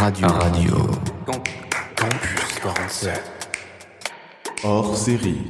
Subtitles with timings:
[0.00, 0.28] Radio.
[0.28, 0.76] Radio.
[1.96, 3.20] Campus 47.
[4.62, 5.44] Hors série.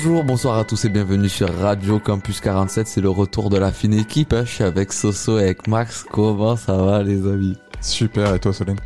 [0.00, 2.86] Bonjour, bonsoir à tous et bienvenue sur Radio Campus 47.
[2.86, 4.32] C'est le retour de la fine équipe.
[4.32, 4.44] hein.
[4.44, 6.04] Je suis avec Soso et avec Max.
[6.08, 7.56] Comment ça va les amis?
[7.80, 8.76] Super, et toi Solène?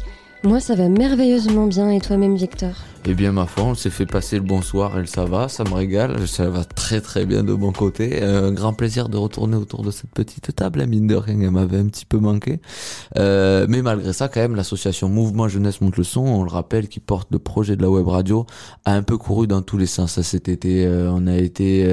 [0.42, 2.70] Moi, ça va merveilleusement bien et toi-même, Victor?
[3.04, 5.74] Eh bien ma foi, on s'est fait passer le bonsoir et ça va, ça me
[5.74, 6.28] régale.
[6.28, 8.22] Ça va très très bien de mon côté.
[8.22, 10.78] Euh, Un grand plaisir de retourner autour de cette petite table.
[10.78, 12.60] La mine de rien, elle m'avait un petit peu manqué.
[13.18, 16.86] Euh, mais malgré ça, quand même, l'association Mouvement Jeunesse Monte le Son, on le rappelle,
[16.86, 18.46] qui porte le projet de la web radio,
[18.84, 20.86] a un peu couru dans tous les sens à cet été.
[20.86, 21.84] Euh, on a été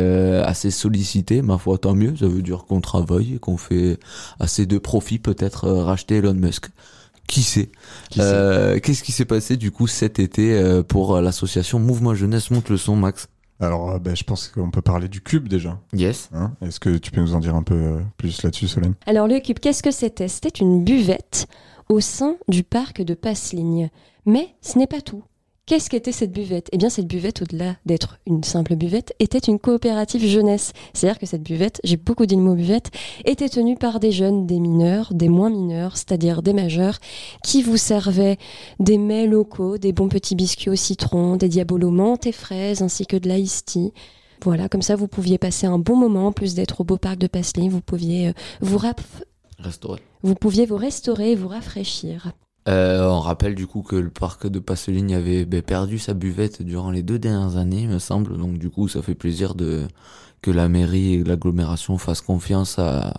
[0.45, 2.15] assez sollicité, ma foi, tant mieux.
[2.17, 3.97] Ça veut dire qu'on travaille et qu'on fait
[4.39, 6.69] assez de profit, peut-être racheter Elon Musk.
[7.29, 7.69] Qui sait
[8.17, 12.49] Euh, Qu'est-ce qui s'est passé du coup cet été euh, pour euh, l'association Mouvement Jeunesse
[12.49, 13.27] Monte le Son, Max?
[13.59, 15.79] Alors, euh, ben, je pense qu'on peut parler du cube déjà.
[15.93, 16.29] Yes.
[16.33, 16.53] hein?
[16.61, 18.95] Est-ce que tu peux nous en dire un peu euh, plus là-dessus, Solène?
[19.05, 20.27] Alors, le cube, qu'est-ce que c'était?
[20.27, 21.45] C'était une buvette
[21.87, 23.89] au sein du parc de Passeligne.
[24.25, 25.23] Mais ce n'est pas tout.
[25.69, 26.67] Qu'est-ce qu'était cette buvette?
[26.71, 30.73] Eh bien, cette buvette, au-delà d'être une simple buvette, était une coopérative jeunesse.
[30.95, 32.89] C'est-à-dire que cette buvette, j'ai beaucoup dit le mot buvette,
[33.23, 36.97] était tenue par des jeunes, des mineurs, des moins mineurs, c'est-à-dire des majeurs,
[37.43, 38.39] qui vous servaient
[38.79, 43.05] des mets locaux, des bons petits biscuits au citron, des diabolos menthe et fraises, ainsi
[43.05, 43.93] que de l'ice tea.
[44.43, 47.19] Voilà, comme ça, vous pouviez passer un bon moment, en plus d'être au beau parc
[47.19, 49.01] de Passeligne, vous pouviez euh, vous, rap-
[49.59, 50.01] Restaurer.
[50.23, 52.31] vous pouviez vous restaurer et vous rafraîchir.
[52.67, 56.61] Euh, on rappelle du coup que le parc de Passeligne avait ben, perdu sa buvette
[56.61, 58.37] durant les deux dernières années, me semble.
[58.37, 59.87] Donc du coup, ça fait plaisir de
[60.41, 63.13] que la mairie et l'agglomération fassent confiance à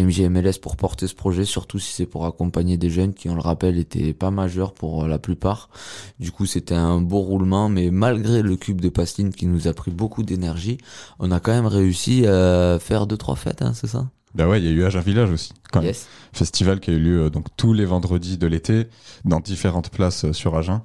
[0.00, 3.40] MJMLS pour porter ce projet, surtout si c'est pour accompagner des jeunes qui, on le
[3.40, 5.68] rappelle, étaient pas majeurs pour la plupart.
[6.18, 9.72] Du coup, c'était un beau roulement, mais malgré le cube de Passeline qui nous a
[9.72, 10.78] pris beaucoup d'énergie,
[11.20, 14.08] on a quand même réussi à faire deux trois fêtes, hein, c'est ça?
[14.34, 15.52] Bah ouais, il y a eu Agen Village aussi.
[15.72, 15.90] Quand même.
[16.32, 18.86] Festival qui a eu lieu euh, donc tous les vendredis de l'été
[19.24, 20.82] dans différentes places euh, sur Agen.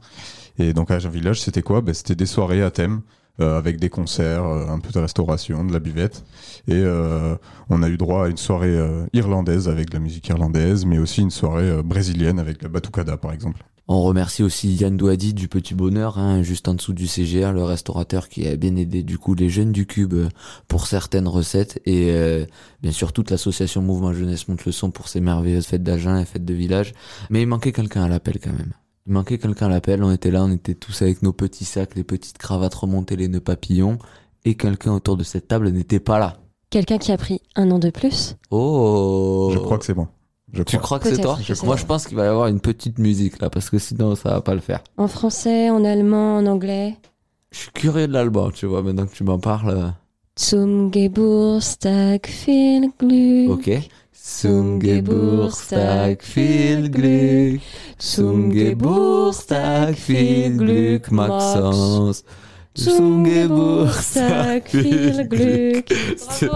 [0.59, 1.81] Et donc Agen Village, c'était quoi?
[1.81, 3.01] Ben, C'était des soirées à thème
[3.39, 6.25] euh, avec des concerts, euh, un peu de restauration, de la buvette.
[6.67, 7.35] Et euh,
[7.69, 10.99] on a eu droit à une soirée euh, irlandaise avec de la musique irlandaise, mais
[10.99, 13.63] aussi une soirée euh, brésilienne avec la batucada par exemple.
[13.91, 17.63] On remercie aussi Yann Douadi du Petit Bonheur, hein, juste en dessous du CGR, le
[17.63, 20.29] restaurateur qui a bien aidé du coup les jeunes du Cube euh,
[20.67, 22.45] pour certaines recettes et euh,
[22.83, 26.25] bien sûr toute l'association Mouvement Jeunesse Monte le Son pour ces merveilleuses fêtes d'Agen et
[26.25, 26.93] fêtes de village.
[27.31, 28.73] Mais il manquait quelqu'un à l'appel quand même.
[29.07, 31.95] Il manquait quelqu'un à l'appel, on était là, on était tous avec nos petits sacs,
[31.95, 33.97] les petites cravates remontées, les nœuds papillons
[34.45, 36.37] et quelqu'un autour de cette table n'était pas là.
[36.69, 38.35] Quelqu'un qui a pris un an de plus?
[38.51, 40.07] Oh Je crois que c'est bon.
[40.53, 40.99] Je Tu crois.
[40.99, 43.49] que c'est toi je Moi je pense qu'il va y avoir une petite musique là
[43.49, 44.81] parce que sinon ça va pas le faire.
[44.97, 46.97] En français, en allemand, en anglais.
[47.51, 49.93] Je suis curieux de l'album, tu vois, maintenant que tu m'en parles.
[50.35, 53.49] Zum Geburtstag viel Glück.
[53.49, 53.89] Ok.
[54.13, 57.61] Zum Geburtstag viel Glück.
[57.97, 62.23] Zum Geburtstag viel Glück, Maxence.
[62.75, 65.91] Zum Geburtstag viel Glück.
[66.39, 66.55] Bravo.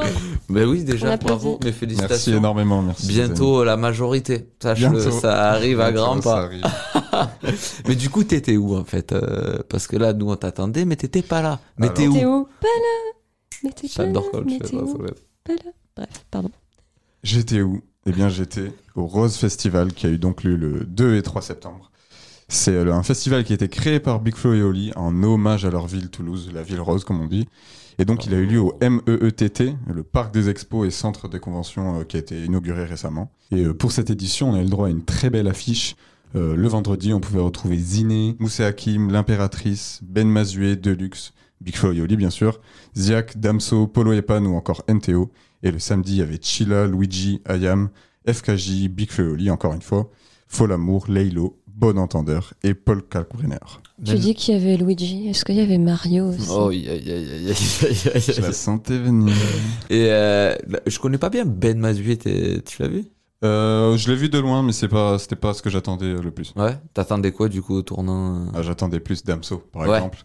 [0.50, 2.38] Ben oui, déjà, bravo, mes Merci félicitations.
[2.38, 3.07] énormément, merci.
[3.07, 4.47] Bientôt la majorité.
[4.62, 5.12] Sache-le, Bientôt.
[5.19, 6.50] ça arrive à grands pas.
[7.88, 10.96] Mais du coup, t'étais où en fait Euh, Parce que là, nous on t'attendait, mais
[10.96, 11.59] t'étais pas là.
[11.78, 12.46] Mais t'es où T'es où?
[12.62, 13.12] Pas là.
[13.63, 14.22] Mais t'es pas là.
[14.46, 14.97] Mais t'es où?
[15.44, 15.72] Pas là.
[15.96, 16.52] Bref, pardon.
[17.23, 17.81] J'étais où?
[18.06, 21.41] Eh bien, j'étais au Rose Festival qui a eu donc lieu le 2 et 3
[21.41, 21.91] septembre.
[22.53, 25.66] C'est euh, un festival qui a été créé par Big Flo et Oli en hommage
[25.66, 27.47] à leur ville Toulouse, la ville rose comme on dit.
[27.97, 31.40] Et donc, il a eu lieu au MEETT, le parc des expos et centre des
[31.40, 33.31] conventions euh, qui a été inauguré récemment.
[33.52, 35.96] Et euh, pour cette édition, on a eu le droit à une très belle affiche.
[36.36, 41.31] Le vendredi, on pouvait retrouver Ziné, Moussé Hakim, l'Impératrice, Ben Mazué, Deluxe,
[41.62, 42.59] Big Flo et Oli bien sûr,
[42.97, 45.31] Ziak, Damso, Polo Epan ou encore NTO.
[45.62, 47.90] Et le samedi, il y avait Chila, Luigi, Ayam,
[48.28, 50.09] FKJ, Big Flo et Oli, encore une fois,
[50.47, 53.58] Folamour, Leilo, Bon Entendeur et Paul Kalkbrenner.
[54.06, 55.28] Tu dis qu'il y avait Luigi.
[55.28, 56.47] Est-ce qu'il y avait Mario aussi?
[56.50, 58.53] Oh, Je la aïe.
[58.53, 59.34] sentais venir.
[59.90, 60.56] Et euh,
[60.88, 63.06] je connais pas bien Ben Mazué, t'es- tu l'as vu?
[63.44, 66.22] Euh, je l'ai vu de loin, mais c'est pas, c'était pas ce que j'attendais euh,
[66.22, 66.53] le plus.
[66.56, 66.78] Ouais.
[66.94, 69.97] T'attendais quoi du coup au tournant Ah, J'attendais plus Damso, par Ouais.
[69.97, 70.20] exemple,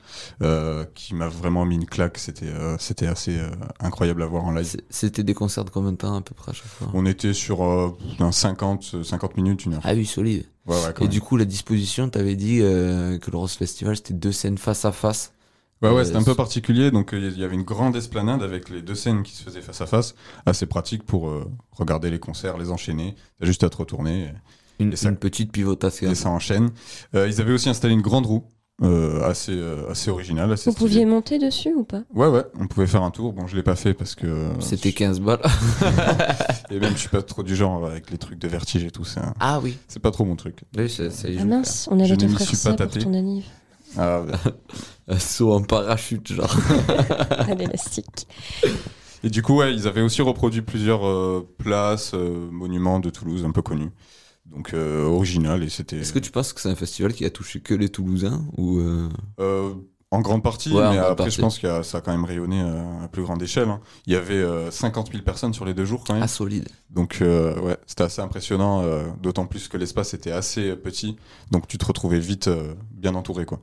[0.44, 2.16] euh, qui m'a vraiment mis une claque.
[2.18, 3.50] C'était, euh, c'était assez euh,
[3.80, 4.76] incroyable à voir en live.
[4.88, 6.86] C'était des concerts de combien de temps à peu près à chaque fois?
[6.94, 7.90] On était sur euh,
[8.20, 9.80] un 50, 50 minutes, une heure.
[9.82, 10.44] Ah oui, solide.
[10.68, 11.08] Ouais, ouais, quand Et même.
[11.10, 14.84] du coup, la disposition, t'avais dit euh, que le Rose Festival, c'était deux scènes face
[14.84, 15.32] à face.
[15.80, 16.90] Ouais, ouais, Euh, c'était un peu particulier.
[16.90, 19.62] Donc, euh, il y avait une grande esplanade avec les deux scènes qui se faisaient
[19.62, 20.14] face à face.
[20.44, 23.14] Assez pratique pour euh, regarder les concerts, les enchaîner.
[23.40, 24.32] T'as juste à te retourner
[24.80, 26.10] Une, Et ça- une petite pivotation.
[26.10, 26.70] et ça enchaîne.
[27.14, 28.44] Euh, ils avaient aussi installé une grande roue.
[28.82, 32.02] Euh, assez, euh, assez originale, assez Vous pouviez monter dessus ou pas?
[32.14, 33.32] Ouais, ouais, on pouvait faire un tour.
[33.32, 34.26] Bon, je l'ai pas fait parce que.
[34.26, 35.40] euh, C'était 15 balles.
[36.70, 39.04] Et même, je suis pas trop du genre avec les trucs de vertige et tout.
[39.04, 39.76] C'est un- Ah oui.
[39.88, 40.60] c'est pas trop mon truc.
[40.76, 43.44] Oui, ça, ça Ah mince, on Je allait t'offrir suis ça pas pour ton anniv.
[43.96, 44.32] Ah, ouais.
[45.08, 46.54] Un saut en parachute, genre.
[47.30, 48.26] À l'élastique.
[49.24, 53.44] Et du coup, ouais, ils avaient aussi reproduit plusieurs euh, places, euh, monuments de Toulouse
[53.44, 53.90] un peu connus.
[54.50, 57.30] Donc euh, original et c'était Est-ce que tu penses que c'est un festival qui a
[57.30, 59.08] touché que les Toulousains ou euh,
[59.40, 59.70] euh,
[60.10, 61.36] en grande partie, Ouais, mais grande après partie.
[61.36, 63.68] je pense que ça a quand même rayonné euh, à plus grande échelle.
[63.68, 63.80] hein.
[64.06, 66.22] Il y avait euh, 50 000 personnes sur les deux jours quand même.
[66.22, 70.70] ah solide Donc euh, ouais, c'était assez impressionnant, euh, d'autant plus que l'espace était assez
[70.70, 71.16] euh, petit,
[71.50, 73.60] donc tu te retrouvais vite euh, bien entouré quoi.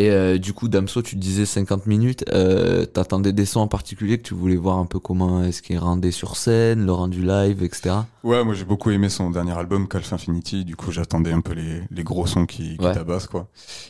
[0.00, 2.24] Et euh, du coup, Damso, tu disais 50 minutes.
[2.32, 5.76] Euh, T'attendais des sons en particulier que tu voulais voir un peu comment est-ce qu'il
[5.78, 7.96] rendait sur scène, le rendu live, etc.
[8.22, 10.64] Ouais, moi j'ai beaucoup aimé son dernier album, Calf Infinity.
[10.64, 12.94] Du coup, j'attendais un peu les, les gros sons qui, qui Ouais.
[12.94, 13.48] tabassent, quoi.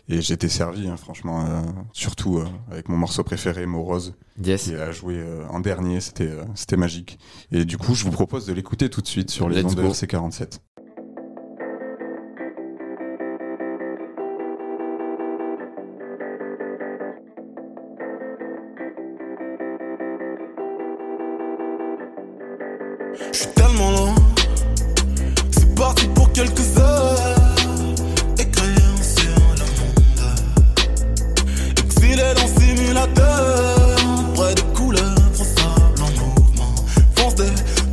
[0.09, 1.61] Et j'étais servi, hein, franchement, euh,
[1.93, 4.65] surtout euh, avec mon morceau préféré, Morose, Yes.
[4.65, 6.01] qui a joué euh, en dernier.
[6.01, 7.19] C'était euh, c'était magique.
[7.53, 9.75] Et du coup, je vous propose de l'écouter tout de suite sur les Let's ondes
[9.75, 9.89] de go.
[9.89, 10.59] RC47.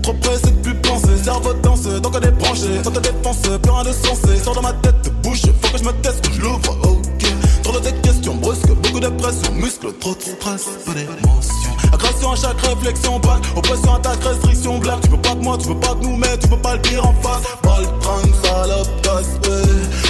[0.02, 1.18] Trop pressé de plus penser.
[1.24, 2.82] Cerveau danse, tant que débranché.
[2.84, 4.38] Tant que dépense, plus rien de sensé.
[4.44, 5.42] Sors de ma tête, bouche.
[5.62, 6.78] Faut que je me teste, que je l'ouvre.
[6.84, 7.26] Ok.
[7.64, 9.52] Trop de questions brusques, beaucoup de pression.
[9.54, 11.72] Muscle, trop de stress, peu d'émotion.
[11.94, 13.42] Agression à chaque réflexion, balle.
[13.56, 15.02] Oppression, attaque, restriction, blague.
[15.02, 16.82] Tu veux pas de moi, tu veux pas de nous, mais tu peux pas le
[16.82, 17.42] dire en face.
[17.62, 19.40] Pas le train, salope, casse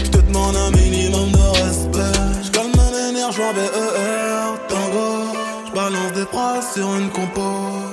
[0.04, 2.20] Je te demande un minimum de respect.
[2.44, 5.38] J'calme mes nerfs, j'en VER, tango.
[5.68, 7.85] J'balance des phrases sur une compo.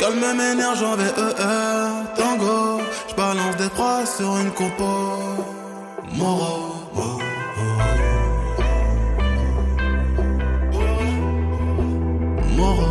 [0.00, 1.12] J'calme mes nerfs, j'en VER,
[2.16, 2.80] tango.
[3.10, 4.86] J'balance des phrases sur une compo.
[6.16, 6.72] Moro.
[12.56, 12.89] Moro.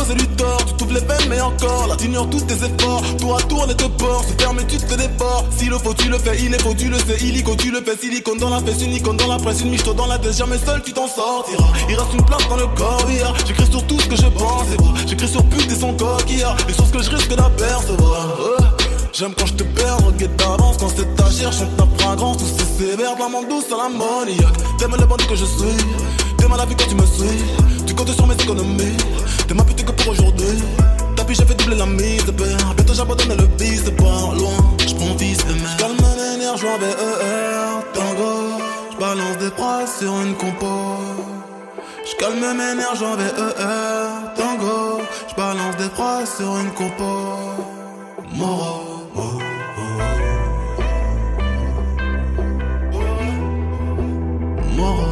[0.00, 3.36] Causer du tort, tu t'ouvres les veines mais encore, là t'ignores tous tes efforts, tour
[3.36, 6.08] à tour on te porte, se ferme et tu te défores, s'il le faut tu
[6.08, 8.60] le fais, il est faux tu le sais, illico tu le fais, silicone dans la
[8.60, 11.06] fesse, une icône dans la presse, une michto dans la tête, jamais seul tu t'en
[11.06, 13.34] sortiras, il reste une place dans le corps, hier.
[13.46, 16.74] j'écris sur tout ce que je pense, et j'écris sur pute et son coquillard, les
[16.74, 18.38] choses que je risque d'apercevoir.
[19.12, 22.44] J'aime quand je te perds, regarde d'avance Quand c'est ta chair, chante ta fragrance Tout
[22.56, 25.76] c'est sévère, la douce à l'ammoniaque T'aimes le bandit que je suis
[26.38, 28.96] T'aimes la vie quand tu me suis Tu comptes sur mes économies.
[29.46, 30.62] T'es ma pute que pour aujourd'hui.
[31.16, 34.56] Tapis j'ai fait doubler la mise de père Bientôt j'abandonne le vice de par loin.
[34.86, 35.96] J'prends fils de mère J'calme
[36.38, 40.96] nerfs, j'en VER Tango J'balance des phrases sur une compo.
[42.10, 47.36] J'calme mes nerfs, j'en VER Tango J'balance des phrases sur une compo.
[48.32, 48.86] Moro.
[54.74, 55.09] Moro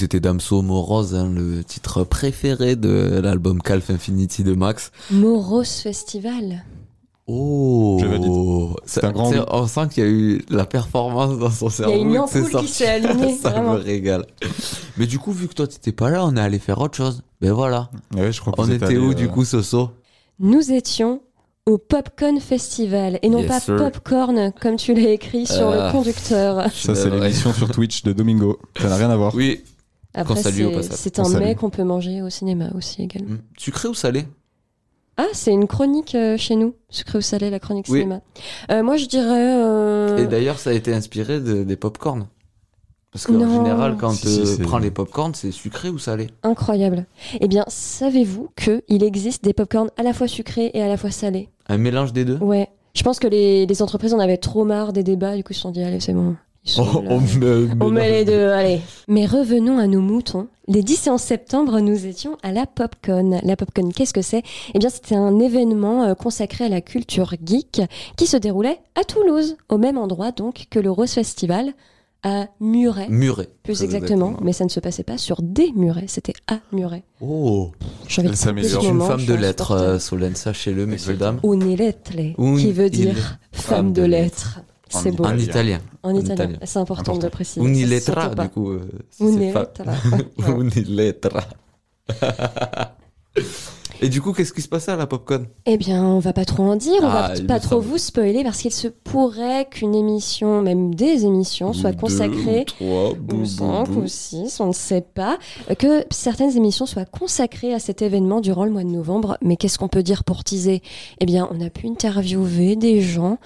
[0.00, 4.90] c'était Damso Morose, hein, le titre préféré de l'album Calf Infinity de Max.
[5.10, 6.64] Moros Festival.
[7.32, 9.30] Oh, C'est un grand.
[9.52, 11.92] On sent qu'il y a eu la performance dans son Il y cerveau.
[11.92, 13.74] a une ampoule qui s'est allumée, Ça vraiment.
[13.74, 14.26] me régale.
[14.96, 17.22] Mais du coup, vu que toi, t'étais pas là, on est allé faire autre chose.
[17.40, 17.88] Ben voilà.
[18.16, 19.90] Ouais, je crois que On était où, allés, du euh, coup, Soso?
[20.40, 21.20] Nous étions
[21.66, 23.76] au Popcorn Festival et non Yes, pas sir.
[23.76, 25.86] Popcorn comme tu l'as écrit sur Ah.
[25.86, 26.64] le conducteur.
[26.72, 28.58] Ça, c'est l'émission sur Twitch de Domingo.
[28.80, 29.34] Ça n'a rien à voir.
[29.36, 29.62] Oui.
[30.14, 30.96] Après, c'est passage.
[30.98, 33.34] c'est Qu'on un mets qu'on peut manger au cinéma aussi également.
[33.34, 33.38] Mm.
[33.56, 34.24] Sucré ou salé?
[35.16, 38.00] Ah, c'est une chronique euh, chez nous, sucré ou salé, la chronique Oui.
[38.00, 38.20] cinéma.
[38.70, 39.54] Euh, moi, je dirais.
[39.56, 42.26] euh, Et d'ailleurs, ça a été inspiré de- des pop-corn.
[43.12, 46.28] Parce qu'en général, quand Si, tu si, c'est- prends les pop-corn, c'est sucré ou salé?
[46.44, 47.06] Incroyable.
[47.40, 50.96] Eh bien, savez-vous que il existe des popcorn à la fois sucrés et à la
[50.96, 51.48] fois salés?
[51.68, 52.36] Un mélange des deux?
[52.38, 52.68] Ouais.
[52.94, 55.56] Je pense que les, les entreprises en avaient trop marre des débats, du coup ils
[55.56, 56.36] se sont dit allez c'est bon.
[56.62, 57.10] Sont Oh, là.
[57.12, 58.80] on met- On met les deux, allez.
[59.08, 60.48] Mais revenons à nos moutons.
[60.68, 63.40] Les 10 et 11 septembre, nous étions à la PopCon.
[63.42, 64.42] La PopCon, qu'est-ce que c'est?
[64.74, 67.80] Eh bien, c'était un événement euh, consacré à la culture geek
[68.16, 71.72] qui se déroulait à Toulouse, au même endroit donc que le Rose Festival
[72.22, 73.48] à Muret, Muret.
[73.62, 74.34] plus exactement.
[74.42, 77.02] Mais ça ne se passait pas sur des Murets, c'était à Muret.
[77.22, 77.72] Oh
[78.06, 78.82] s'améliore.
[78.82, 81.40] Je suis une femme je de lettres, euh, Solène, sachez-le, messieurs, dames.
[81.42, 84.60] Unilettre, Un- qui veut dire femme de lettres.
[84.94, 85.24] En C'est beau.
[85.24, 85.80] En Italien.
[86.02, 86.34] En en italien.
[86.34, 86.58] italien.
[86.64, 87.26] C'est important, Important.
[87.26, 87.60] de préciser.
[88.14, 88.44] pas.
[88.44, 88.70] du coup.
[88.70, 88.88] euh,
[89.20, 89.92] Unilettra.
[94.02, 95.46] Et du coup, qu'est-ce qui se passait à la Popcorn?
[95.66, 98.42] Eh bien, on va pas trop en dire, on Ah, va pas trop vous spoiler
[98.42, 104.06] parce qu'il se pourrait qu'une émission, même des émissions, soient consacrées trois, ou cinq ou
[104.06, 105.38] six, on ne sait pas,
[105.78, 109.36] que certaines émissions soient consacrées à cet événement durant le mois de novembre.
[109.42, 110.80] Mais qu'est-ce qu'on peut dire pour teaser?
[111.20, 113.36] Eh bien, on a pu interviewer des gens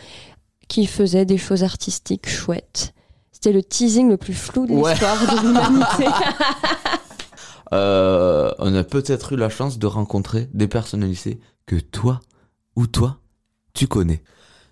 [0.69, 2.95] qui faisaient des choses artistiques chouettes.
[3.33, 4.93] C'était le teasing le plus flou de Ouais.
[4.93, 6.07] l'histoire de l'humanité.
[7.73, 12.21] Euh, on a peut-être eu la chance de rencontrer des personnalités que toi
[12.77, 13.19] ou toi,
[13.73, 14.23] tu connais.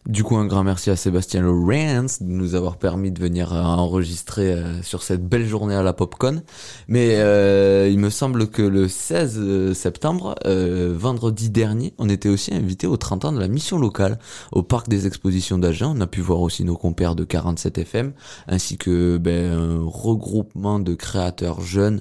[0.07, 3.63] Du coup, un grand merci à Sébastien Lorenz de nous avoir permis de venir euh,
[3.63, 6.43] enregistrer euh, sur cette belle journée à la Popcon.
[6.89, 12.53] Mais euh, il me semble que le 16 septembre, euh, vendredi dernier, on était aussi
[12.53, 14.19] invité au 30 ans de la mission locale
[14.51, 15.93] au parc des expositions d'Agen.
[15.97, 18.13] On a pu voir aussi nos compères de 47 FM,
[18.49, 22.01] ainsi que ben, un regroupement de créateurs jeunes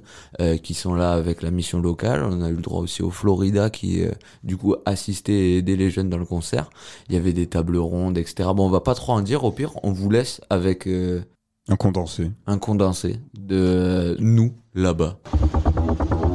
[0.63, 2.24] qui sont là avec la mission locale.
[2.24, 4.03] On a eu le droit aussi au Florida qui,
[4.43, 6.70] du coup, assistait et aidait les jeunes dans le concert.
[7.10, 7.77] Il y avait des tables
[8.16, 8.50] etc.
[8.56, 9.44] Bon, on va pas trop en dire.
[9.44, 11.22] Au pire, on vous laisse avec euh,
[11.68, 12.32] Un condensé.
[12.48, 15.18] un condensé de euh, nous là-bas.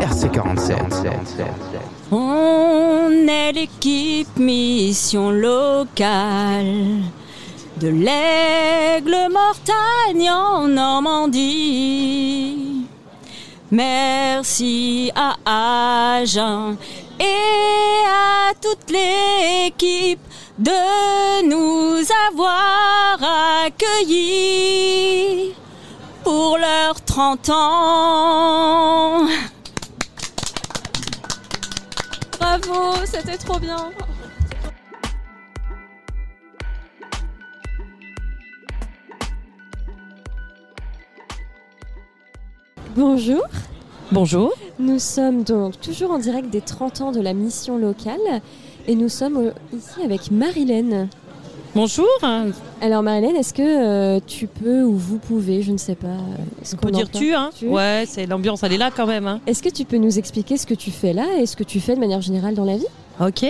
[0.00, 0.76] RC47.
[2.12, 7.00] On est l'équipe mission locale
[7.80, 12.06] de l'Aigle Mortagne en Normandie.
[13.70, 15.36] Merci à
[16.18, 16.76] Agen
[17.18, 17.24] et
[18.08, 20.20] à toute l'équipe
[20.58, 23.18] de nous avoir
[23.66, 25.54] accueillis
[26.24, 29.26] pour leurs 30 ans.
[32.40, 33.90] Bravo, c'était trop bien.
[42.94, 43.42] Bonjour,
[44.10, 44.54] Bonjour.
[44.78, 48.40] nous sommes donc toujours en direct des 30 ans de la mission locale
[48.86, 51.08] et nous sommes euh, ici avec Marilène.
[51.74, 52.06] Bonjour.
[52.80, 56.62] Alors Marilène, est-ce que euh, tu peux ou vous pouvez, je ne sais pas, euh,
[56.62, 59.26] est-ce On peut dire tu, hein tu Ouais, c'est l'ambiance, elle est là quand même.
[59.26, 59.40] Hein.
[59.46, 61.80] Est-ce que tu peux nous expliquer ce que tu fais là et ce que tu
[61.80, 62.86] fais de manière générale dans la vie?
[63.18, 63.46] Ok.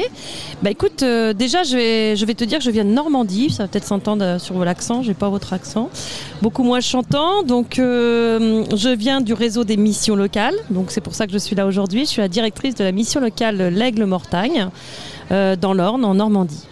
[0.63, 3.51] Bah écoute, euh, déjà je vais, je vais te dire que je viens de Normandie.
[3.51, 5.03] Ça va peut-être s'entendre sur l'accent.
[5.03, 5.91] J'ai pas votre accent.
[6.41, 7.43] Beaucoup moins chantant.
[7.43, 10.55] Donc euh, je viens du réseau des missions locales.
[10.71, 12.03] Donc c'est pour ça que je suis là aujourd'hui.
[12.03, 14.69] Je suis la directrice de la mission locale L'Aigle Mortagne euh,
[15.31, 16.65] dans l'Orne, en Normandie.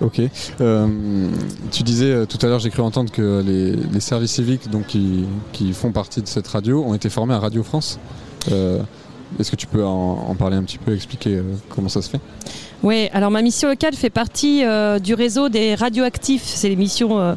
[0.00, 0.20] Ok.
[0.60, 1.28] Euh,
[1.70, 4.86] tu disais euh, tout à l'heure, j'ai cru entendre que les, les services civiques donc,
[4.88, 8.00] qui, qui font partie de cette radio ont été formés à Radio France.
[8.50, 8.82] Euh,
[9.38, 12.10] Est-ce que tu peux en, en parler un petit peu, expliquer euh, comment ça se
[12.10, 12.20] fait?
[12.82, 16.42] Oui, alors ma mission locale fait partie euh, du réseau des radioactifs.
[16.46, 17.34] C'est les missions, euh,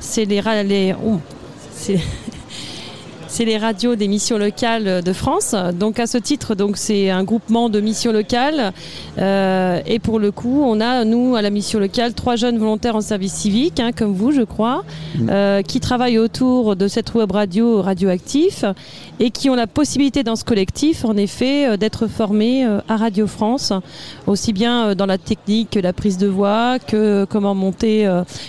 [0.00, 1.20] c'est les, ra- les oh,
[3.28, 5.54] c'est les radios des missions locales de France.
[5.74, 8.72] Donc à ce titre, donc c'est un groupement de missions locales.
[9.18, 12.96] Euh, et pour le coup, on a nous à la mission locale trois jeunes volontaires
[12.96, 14.84] en service civique, hein, comme vous, je crois,
[15.28, 18.64] euh, qui travaillent autour de cette web radio radioactif
[19.20, 23.26] et qui ont la possibilité dans ce collectif, en effet, euh, d'être formés à Radio
[23.26, 23.72] France,
[24.26, 28.08] aussi bien dans la technique que la prise de voix, que comment monter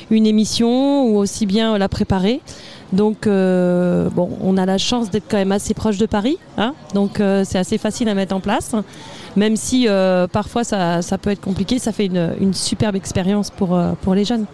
[0.10, 2.42] une émission ou aussi bien la préparer.
[2.92, 6.74] Donc, euh, bon, on a la chance d'être quand même assez proche de Paris, hein,
[6.96, 8.76] donc euh, c'est assez facile à mettre en place.
[9.36, 14.16] Même si euh, parfois ça, peut être compliqué, ça fait une, superbe expérience pour, pour
[14.16, 14.46] les jeunes.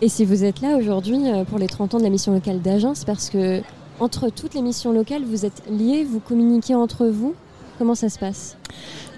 [0.00, 1.18] Et si vous êtes là aujourd'hui
[1.50, 3.60] pour les 30 ans de la mission locale d'Agen, c'est parce que
[4.00, 7.34] entre toutes les missions locales, vous êtes liés, vous communiquez entre vous.
[7.78, 8.56] Comment ça se passe?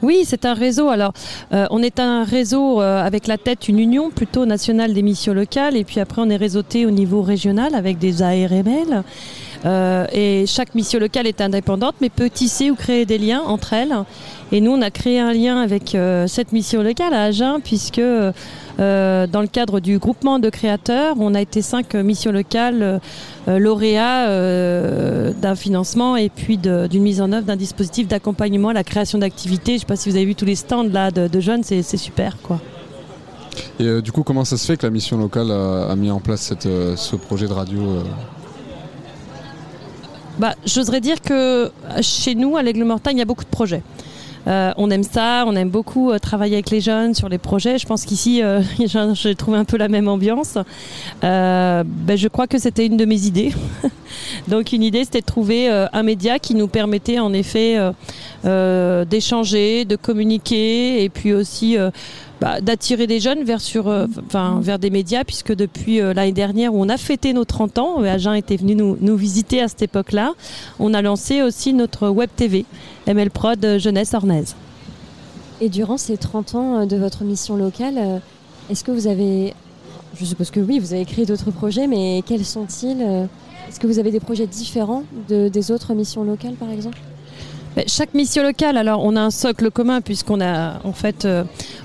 [0.02, 0.88] Oui, c'est un réseau.
[0.88, 1.12] Alors,
[1.52, 5.32] euh, on est un réseau euh, avec la tête, une union plutôt nationale des missions
[5.32, 9.04] locales, et puis après, on est réseauté au niveau régional avec des ARML.
[9.64, 13.74] Euh, et chaque mission locale est indépendante, mais peut tisser ou créer des liens entre
[13.74, 13.94] elles.
[14.50, 18.02] Et nous, on a créé un lien avec cette mission locale à Agen, puisque
[18.80, 23.00] euh, dans le cadre du groupement de créateurs, on a été cinq missions locales
[23.48, 28.72] euh, lauréats euh, d'un financement et puis d'une mise en œuvre d'un dispositif d'accompagnement à
[28.72, 29.72] la création d'activités.
[29.72, 31.62] Je ne sais pas si vous avez vu tous les stands là de, de jeunes,
[31.62, 32.60] c'est super quoi.
[33.78, 36.20] Et du coup, comment ça se fait que la mission locale a, a mis en
[36.20, 36.62] place cette,
[36.96, 38.02] ce projet de radio
[40.38, 43.82] Bah, j'oserais dire que chez nous, à l'Aigle Mortagne, il y a beaucoup de projets.
[44.46, 47.78] Euh, on aime ça, on aime beaucoup euh, travailler avec les jeunes sur les projets.
[47.78, 48.60] Je pense qu'ici, euh,
[49.14, 50.58] j'ai trouvé un peu la même ambiance.
[51.22, 53.52] Euh, ben, je crois que c'était une de mes idées.
[54.48, 57.76] Donc une idée, c'était de trouver un média qui nous permettait en effet
[58.44, 61.76] d'échanger, de communiquer et puis aussi
[62.42, 66.32] bah, d'attirer des jeunes vers, sur, euh, enfin, vers des médias, puisque depuis euh, l'année
[66.32, 69.62] dernière où on a fêté nos 30 ans, euh, Agen était venu nous, nous visiter
[69.62, 70.32] à cette époque-là,
[70.80, 72.64] on a lancé aussi notre web TV,
[73.06, 74.56] ML Prod Jeunesse Ornaise.
[75.60, 78.20] Et durant ces 30 ans de votre mission locale,
[78.68, 79.54] est-ce que vous avez,
[80.18, 83.00] je suppose que oui, vous avez créé d'autres projets, mais quels sont-ils
[83.68, 86.98] Est-ce que vous avez des projets différents de- des autres missions locales, par exemple?
[87.76, 91.44] Mais Chaque mission locale, alors on a un socle commun puisqu'on a en fait euh,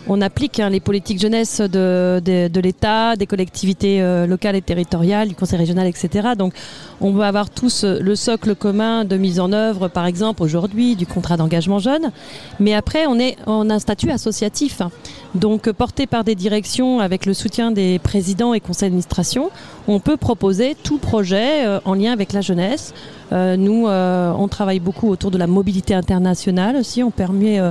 [0.10, 5.28] on applique hein, les politiques jeunesse de, de, l'État, des collectivités euh, locales et territoriales,
[5.28, 6.30] du Conseil régional, etc.
[6.38, 6.54] Donc
[7.02, 10.96] on va avoir tous euh, le socle commun de mise en œuvre, par exemple aujourd'hui
[10.96, 12.12] du contrat d'engagement jeune.
[12.60, 14.91] Mais après on est a un statut associatif, hein.
[15.36, 19.50] donc euh, porté par des directions avec le soutien des présidents et conseils d'administration,
[19.88, 22.93] on peut proposer tout projet en lien avec la jeunesse.
[23.32, 27.04] Nous, on travaille beaucoup autour de la mobilité internationale aussi.
[27.04, 27.62] On permet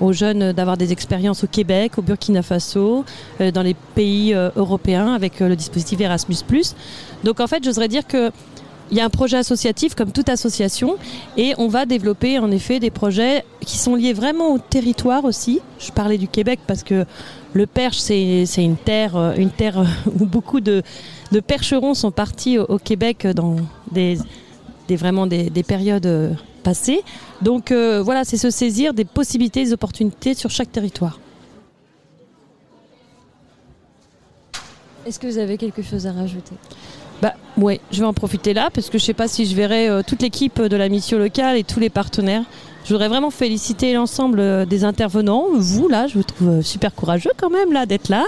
[0.00, 3.04] aux jeunes d'avoir des expériences au Québec, au Burkina Faso,
[3.40, 6.38] euh, dans les pays euh, européens avec euh, le dispositif Erasmus+.
[7.24, 8.30] Donc en fait, j'oserais dire que
[8.92, 10.96] il y a un projet associatif comme toute association
[11.36, 15.60] et on va développer en effet des projets qui sont liés vraiment au territoire aussi.
[15.78, 17.06] Je parlais du Québec parce que
[17.52, 19.84] le Perche, c'est une terre, une terre
[20.20, 20.82] où beaucoup de,
[21.46, 23.54] percherons sont partis au, Québec dans
[23.92, 24.18] des,
[24.90, 27.04] vraiment des, des périodes passées.
[27.42, 31.20] Donc voilà, c'est se saisir des possibilités, des opportunités sur chaque territoire.
[35.10, 36.54] Est-ce que vous avez quelque chose à rajouter?
[37.20, 37.34] Bah
[37.90, 40.22] je vais en profiter là parce que je sais pas si je verrai euh, toute
[40.22, 42.44] l'équipe de la mission locale et tous les partenaires.
[42.84, 45.46] Je voudrais vraiment féliciter l'ensemble euh, des intervenants.
[45.52, 48.24] Vous là, je vous trouve euh, super courageux quand même là d'être là,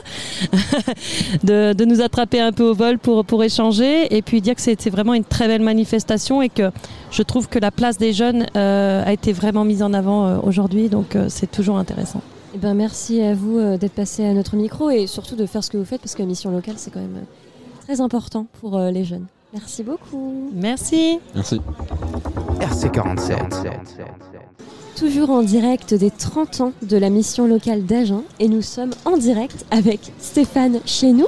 [1.45, 4.61] de, de nous attraper un peu au vol pour pour échanger et puis dire que
[4.61, 6.73] c'était vraiment une très belle manifestation et que
[7.13, 10.39] je trouve que la place des jeunes euh, a été vraiment mise en avant euh,
[10.43, 10.89] aujourd'hui.
[10.89, 12.23] Donc euh, c'est toujours intéressant.
[12.55, 15.65] Eh ben, merci à vous euh, d'être passé à notre micro et surtout de faire
[15.65, 18.47] ce que vous faites parce que la mission locale, c'est quand même euh, très important
[18.61, 19.27] pour euh, les jeunes.
[19.55, 20.51] Merci beaucoup.
[20.55, 21.19] Merci.
[21.35, 21.61] Merci.
[22.61, 23.67] RC47.
[24.97, 29.17] Toujours en direct des 30 ans de la mission locale d'Agen et nous sommes en
[29.17, 31.27] direct avec Stéphane chez nous.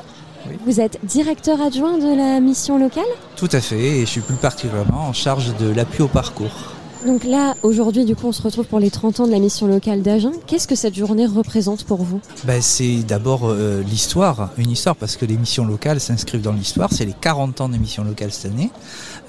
[0.66, 3.04] Vous êtes directeur adjoint de la mission locale?
[3.36, 6.73] Tout à fait, et je suis plus particulièrement en charge de l'appui au parcours.
[7.04, 9.66] Donc là, aujourd'hui, du coup, on se retrouve pour les 30 ans de la mission
[9.66, 10.32] locale d'Agen.
[10.46, 12.18] Qu'est-ce que cette journée représente pour vous?
[12.44, 16.90] Ben, c'est d'abord euh, l'histoire, une histoire, parce que les missions locales s'inscrivent dans l'histoire.
[16.92, 18.70] C'est les 40 ans des missions locales cette année.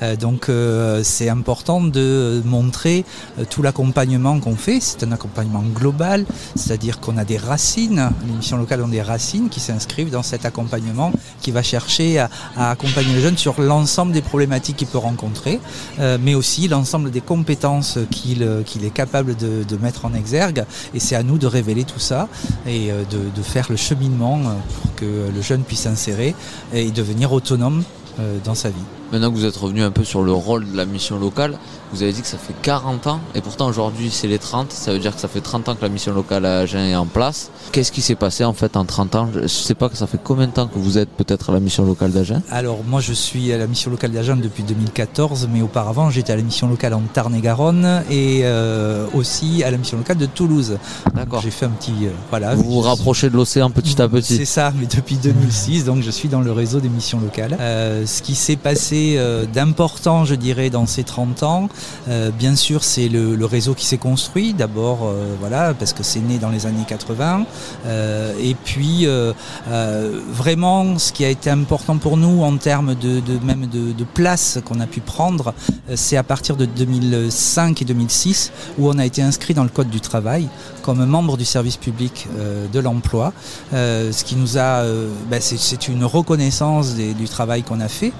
[0.02, 3.06] Euh, donc euh, c'est important de montrer
[3.40, 4.80] euh, tout l'accompagnement qu'on fait.
[4.82, 8.10] C'est un accompagnement global, c'est-à-dire qu'on a des racines.
[8.28, 12.30] Les missions locales ont des racines qui s'inscrivent dans cet accompagnement qui va chercher à,
[12.58, 15.60] accompagner le jeune sur l'ensemble des problématiques qu'il peut rencontrer,
[16.20, 20.66] mais aussi l'ensemble des compétences qu'il est capable de, mettre en exergue.
[20.94, 22.28] Et c'est à nous de révéler tout ça
[22.66, 26.34] et de, de faire le cheminement pour que le jeune puisse s'insérer
[26.74, 27.84] et devenir autonome
[28.44, 28.76] dans sa vie.
[29.12, 31.58] Maintenant que vous êtes revenu un peu sur le rôle de la mission locale,
[31.94, 34.91] vous avez dit que ça fait 40 ans et pourtant aujourd'hui c'est les 30, ça
[34.91, 37.06] veut dire que ça fait 30 ans que la mission locale à Agen est en
[37.06, 37.52] place.
[37.72, 39.30] Qu'est-ce qui s'est passé en fait en 30 ans?
[39.41, 41.60] Je sais pas que ça fait combien de temps que vous êtes peut-être à la
[41.60, 42.41] mission locale d'Agen?
[42.52, 46.36] Alors moi je suis à la mission locale d'Agen depuis 2014, mais auparavant j'étais à
[46.36, 50.78] la mission locale en Tarn-et-Garonne et euh, aussi à la mission locale de Toulouse.
[51.13, 51.41] D'accord.
[51.41, 52.56] J'ai fait un petit euh, voilà.
[52.56, 54.38] Vous vous rapprochez de l'océan petit à petit.
[54.38, 57.56] C'est ça, mais depuis 2006, donc je suis dans le réseau des missions locales.
[57.60, 61.70] Euh, ce qui s'est passé euh, d'important, je dirais, dans ces 30 ans,
[62.08, 64.54] euh, bien sûr, c'est le, réseau qui s'est construit.
[64.54, 67.46] D'abord, euh, voilà, parce que c'est né dans les années 80.
[67.86, 69.08] Euh, et puis,
[70.32, 74.60] vraiment, ce qui a été important pour nous en termes de, même de, de place
[74.65, 75.54] qu'on a pu prendre,
[75.96, 79.89] c'est à partir de 2005 et 2006 où on a été inscrit dans le code
[79.89, 80.50] du travail
[80.86, 83.34] comme membre du service public euh, de l'emploi,
[83.74, 87.88] euh, ce qui nous a, euh, ben, c'est- une reconnaissance des- du travail qu'on a
[87.88, 88.13] fait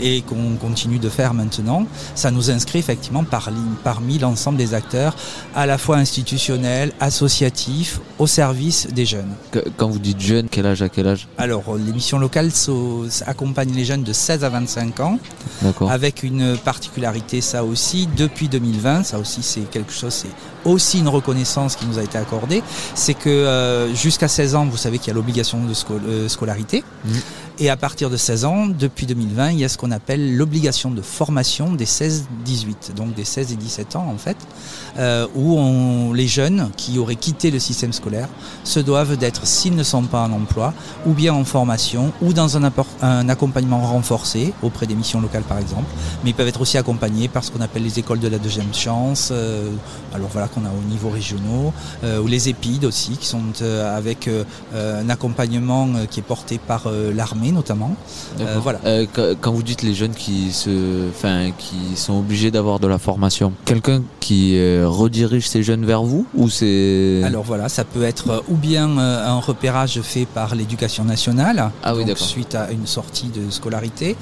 [0.00, 1.86] et qu'on continue de faire maintenant.
[2.14, 3.48] Ça nous inscrit effectivement par,
[3.84, 5.14] parmi l'ensemble des acteurs,
[5.54, 9.32] à la fois institutionnels, associatifs, au service des jeunes.
[9.76, 11.28] Quand vous dites jeune, quel âge à quel âge?
[11.38, 15.18] Alors, les missions locales so- accompagnent les jeunes de 16 à 25 ans
[15.62, 15.90] D'accord.
[15.90, 20.28] avec une particularité, ça aussi, depuis 2020, ça aussi c'est quelque chose, c'est
[20.64, 22.62] aussi une reconnaissance qui nous a été accordée,
[22.94, 25.72] c'est que euh, jusqu'à 16 ans, vous savez qu'il y a l'obligation de
[26.08, 26.84] euh, scolarité.
[27.58, 30.90] Et à partir de 16 ans, depuis 2020, il y a ce qu'on appelle l'obligation
[30.90, 34.36] de formation des 16-18, donc des 16 et 17 ans en fait,
[34.98, 38.28] euh, où on, les jeunes qui auraient quitté le système scolaire
[38.64, 40.74] se doivent d'être, s'ils ne sont pas en emploi,
[41.06, 42.70] ou bien en formation, ou dans un,
[43.02, 45.90] un accompagnement renforcé auprès des missions locales par exemple,
[46.22, 48.74] mais ils peuvent être aussi accompagnés par ce qu'on appelle les écoles de la deuxième
[48.74, 49.70] chance, euh,
[50.14, 53.96] alors voilà qu'on a au niveau régionaux, euh, ou les épides aussi, qui sont euh,
[53.96, 57.12] avec euh, un accompagnement qui est porté par euh,
[57.52, 57.94] notamment.
[58.40, 58.80] Euh, voilà.
[58.84, 59.06] Euh,
[59.40, 63.52] quand- vous dites les jeunes qui se, enfin, qui sont obligés d'avoir de la formation,
[63.64, 68.42] quelqu'un qui euh, redirige ces jeunes vers vous ou c'est Alors voilà, ça peut être
[68.48, 72.26] ou bien un repérage fait par l'éducation nationale, Ah oui, donc d'accord.
[72.26, 74.16] suite à une sortie de scolarité,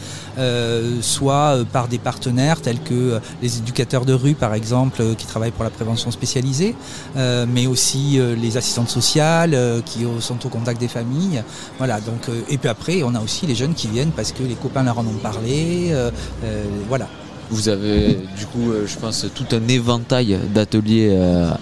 [1.01, 5.65] soit par des partenaires tels que les éducateurs de rue par exemple, qui travaillent pour
[5.65, 6.75] la prévention spécialisée,
[7.17, 9.57] mais aussi les assistantes sociales
[9.87, 11.43] qui sont au contact des familles.
[11.79, 14.55] Voilà, donc et puis après on a aussi les jeunes qui viennent parce que les
[14.55, 15.88] copains leur en ont parlé.
[15.90, 16.11] euh,
[16.44, 17.09] euh, voilà.
[17.51, 21.14] Vous avez du coup, euh, je pense, tout un éventail d'ateliers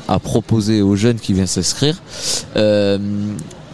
[0.06, 1.96] à proposer aux jeunes qui viennent s'inscrire.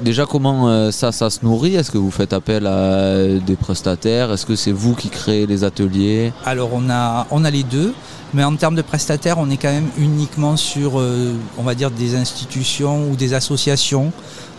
[0.03, 1.75] Déjà, comment ça, ça se nourrit?
[1.75, 4.31] Est-ce que vous faites appel à des prestataires?
[4.31, 6.35] Est-ce que c'est vous qui créez les ateliers?
[6.45, 7.95] Alors on a, on a les deux,
[8.35, 11.91] mais en termes de prestataires, on est quand même uniquement sur, euh, on va dire,
[11.91, 14.13] des institutions ou des associations.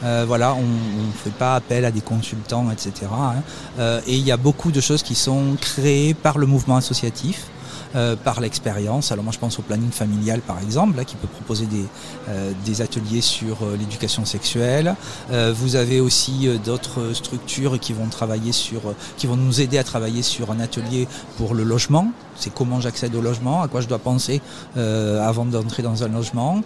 [0.04, 2.92] Euh, voilà, on ne fait pas appel à des consultants, etc.
[3.12, 3.36] hein.
[3.80, 7.48] Euh, et il y a beaucoup de choses qui sont créées par le mouvement associatif.
[7.96, 9.12] Euh, par l'expérience.
[9.12, 11.86] Alors moi je pense au planning familial par exemple, là, qui peut proposer des,
[12.30, 14.96] euh, des ateliers sur euh, l'éducation sexuelle.
[15.32, 18.82] Euh, vous avez aussi d'autres structures qui vont travailler sur,
[19.18, 22.12] qui vont nous aider à travailler sur un atelier pour le logement.
[22.36, 24.42] C'est comment j'accède au logement, à quoi je dois penser
[24.76, 26.62] avant d'entrer dans un logement.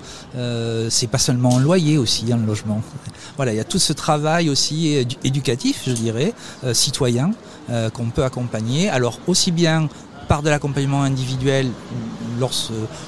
[0.89, 2.81] C'est pas seulement un loyer aussi, un logement.
[3.37, 6.33] Voilà, il y a tout ce travail aussi édu- éducatif, je dirais,
[6.73, 7.31] citoyen,
[7.93, 8.89] qu'on peut accompagner.
[8.89, 9.87] Alors aussi bien
[10.31, 11.67] par de l'accompagnement individuel
[12.39, 12.53] lors,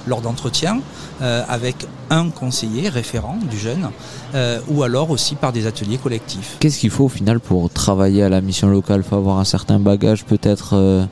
[0.07, 0.81] lors d'entretiens
[1.21, 3.91] euh, avec un conseiller référent du jeune
[4.36, 6.57] euh, ou alors aussi par des ateliers collectifs.
[6.59, 9.03] Qu'est-ce qu'il faut au final pour travailler à la mission locale?
[9.03, 11.05] Faut avoir un certain bagage peut-être euh,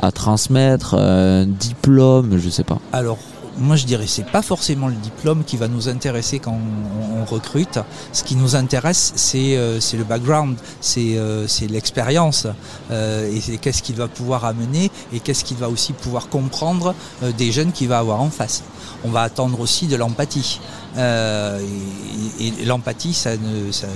[0.00, 2.78] à transmettre, euh, un diplôme, je sais pas.
[2.94, 3.18] Alors
[3.58, 7.78] moi je dirais c'est pas forcément le diplôme qui va nous intéresser quand on, recrute.
[8.12, 12.46] Ce qui nous intéresse c'est euh, le background, c'est euh, l'expérience
[12.90, 16.94] euh, et c'est qu'est-ce qu'il va pouvoir amener et qu'est-ce qu'il va aussi pouvoir comprendre
[17.22, 18.62] euh, des jeunes qu'il va avoir en face.
[19.04, 20.60] On va attendre aussi de l'empathie.
[20.96, 21.58] Euh,
[22.40, 23.86] et et- l'empathie, ça ne, ça,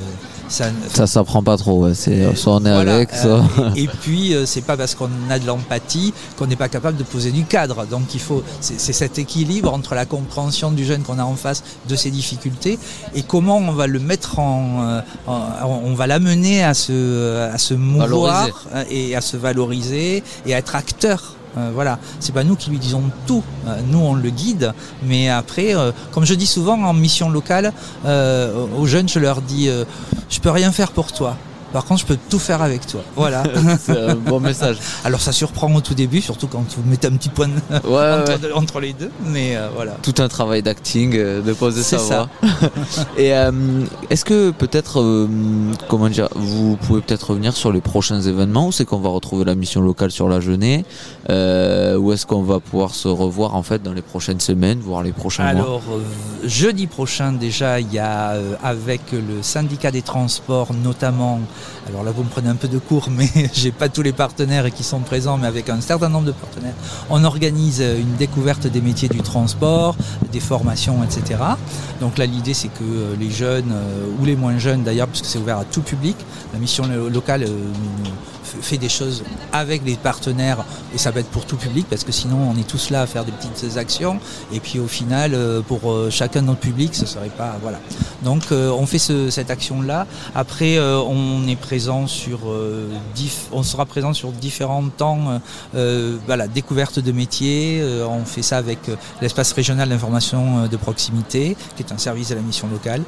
[0.48, 1.84] ça ne- Ça s'apprend pas trop.
[1.84, 1.94] ouais.
[1.94, 3.22] C'est soit on est voilà, avec, euh,
[3.56, 3.72] soit.
[3.76, 6.96] et, et puis euh, c'est pas parce qu'on a de l'empathie qu'on n'est pas capable
[6.96, 7.86] de poser du cadre.
[7.86, 11.36] Donc il faut c'est c'est cet équilibre entre la compréhension du jeune qu'on a en
[11.36, 12.78] face de ses difficultés
[13.14, 17.58] et comment on va le mettre en, euh, en- on va l'amener à se à
[17.58, 21.34] se mouvoir euh, et à se valoriser et à être acteur.
[21.56, 24.72] Euh, voilà, c'est pas nous qui lui disons tout, Euh, nous on le guide,
[25.04, 27.72] mais après, euh, comme je dis souvent en mission locale,
[28.04, 29.68] aux jeunes je leur dis,
[30.30, 31.36] je peux rien faire pour toi,
[31.74, 33.00] Par contre, je peux tout faire avec toi.
[33.16, 33.42] Voilà.
[33.80, 34.76] C'est un bon message.
[35.04, 38.40] Alors ça surprend au tout début, surtout quand vous mettez un petit point Ouais, entre,
[38.46, 38.52] ouais.
[38.54, 39.10] entre les deux.
[39.26, 39.96] Mais euh, voilà.
[40.00, 42.28] Tout un travail d'acting, de poser C'est sa voix.
[43.18, 43.50] Et euh,
[44.08, 45.28] est-ce que peut-être, euh,
[45.88, 49.44] comment dire, vous pouvez peut-être revenir sur les prochains événements Où c'est qu'on va retrouver
[49.44, 50.84] la mission locale sur la Genée?
[51.30, 55.02] Euh, Où est-ce qu'on va pouvoir se revoir en fait dans les prochaines semaines, voire
[55.02, 55.82] les prochains mois Alors,
[56.44, 61.40] jeudi prochain, déjà, il y a euh, avec le syndicat des transports, notamment,
[61.88, 64.70] alors là, vous me prenez un peu de cours, mais j'ai pas tous les partenaires
[64.72, 66.74] qui sont présents, mais avec un certain nombre de partenaires,
[67.10, 69.96] on organise euh, une découverte des métiers du transport,
[70.32, 71.40] des formations, etc.
[72.00, 73.72] Donc là, l'idée, c'est que les jeunes,
[74.20, 76.16] ou les moins jeunes d'ailleurs, puisque c'est ouvert à tout public,
[76.52, 77.44] la mission lo- locale
[78.62, 80.64] fait des choses avec les partenaires,
[80.94, 83.06] et ça va être pour tout public, parce que sinon, on est tous là à
[83.06, 84.18] faire des petites actions,
[84.52, 87.56] et puis au final, euh, pour euh, chacun de notre public, ce serait pas.
[87.62, 87.80] Voilà.
[88.22, 90.06] Donc euh, on fait ce- cette action-là.
[90.34, 92.40] Après, euh, on est présent sur,
[93.52, 95.40] on sera présent sur différents temps.
[96.26, 97.82] voilà, découverte de métiers.
[98.08, 98.78] on fait ça avec
[99.20, 103.02] l'espace régional d'information de proximité, qui est un service de la mission locale.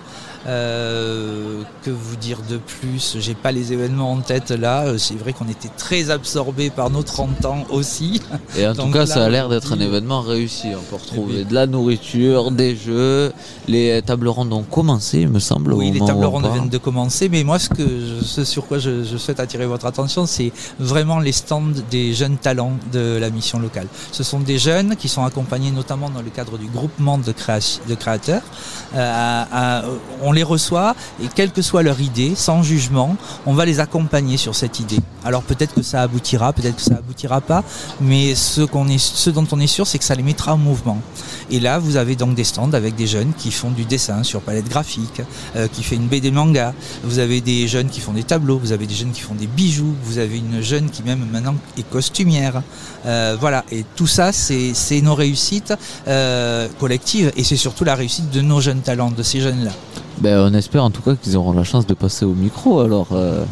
[0.48, 3.16] Euh, que vous dire de plus?
[3.20, 4.84] J'ai pas les événements en tête là.
[4.98, 8.20] C'est vrai qu'on était très absorbés par nos 30 ans aussi.
[8.56, 10.68] Et en tout cas, là, ça a l'air d'être un événement réussi.
[10.76, 13.32] On peut retrouver Eh de la nourriture, des jeux.
[13.68, 15.72] Les tables rondes ont commencé, il me semble.
[15.72, 18.78] Oui, les tables rondes viennent de commencer, mais moi, ce, que je- ce sur quoi
[18.78, 23.30] je, je souhaite attirer votre attention, c'est vraiment les stands des jeunes talents de la
[23.30, 23.86] mission locale.
[24.12, 27.80] Ce sont des jeunes qui sont accompagnés notamment dans le cadre du groupement de, créa-
[27.88, 28.42] de créateurs.
[28.96, 29.82] Euh,
[30.22, 34.36] on les reçoit et quelle que soit leur idée, sans jugement, on va les accompagner
[34.36, 34.98] sur cette idée.
[35.24, 37.64] Alors peut-être que ça aboutira, peut-être que ça aboutira pas,
[38.00, 38.60] mais ce,
[39.30, 41.00] dont on est sûr, c'est que ça les mettra en mouvement.
[41.50, 44.40] Et là, vous avez donc des stands avec des jeunes qui font du dessin sur
[44.40, 45.22] palette graphique,
[45.56, 46.74] euh, qui fait une BD manga.
[47.04, 49.46] Vous avez des jeunes qui font des tableaux, vous avez des jeunes qui font des
[49.46, 52.62] bijoux, vous avez une jeune qui même maintenant est costumière.
[53.04, 55.74] Euh, voilà, et tout ça, c'est nos réussites
[56.78, 59.72] collectives et c'est surtout la réussite de nos jeunes talents, de ces jeunes-là.
[60.20, 62.80] Ben, on espère en tout cas qu'ils auront la chance de passer au micro.
[62.80, 63.44] Alors, euh,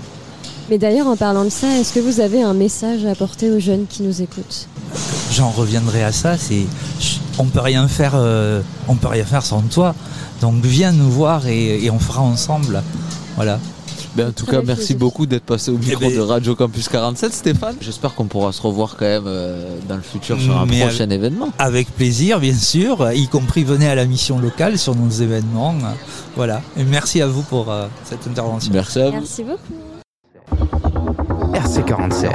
[0.71, 3.59] Mais d'ailleurs, en parlant de ça, est-ce que vous avez un message à apporter aux
[3.59, 4.69] jeunes qui nous écoutent?
[5.33, 6.39] J'en reviendrai à ça.
[6.39, 6.65] C'est,
[7.39, 9.95] on peut rien faire, euh, on peut rien faire sans toi.
[10.41, 12.83] Donc viens nous voir et, et on fera ensemble.
[13.37, 13.59] Voilà.
[14.17, 17.33] Ben, en tout cas, merci beaucoup d'être passé au micro ben- de Radio Campus 47,
[17.33, 17.77] Stéphane.
[17.81, 21.11] J'espère qu'on pourra se revoir quand même euh, dans le futur sur un Mais prochain
[21.11, 21.49] événement.
[21.59, 23.11] Avec plaisir, bien sûr.
[23.13, 25.75] Y compris venez à la mission locale sur nos événements.
[26.37, 26.63] Voilà.
[26.77, 28.73] Et merci à vous pour euh, cette intervention.
[28.73, 29.17] Merci à vous.
[29.17, 29.75] Merci beaucoup.
[31.55, 32.31] RC47.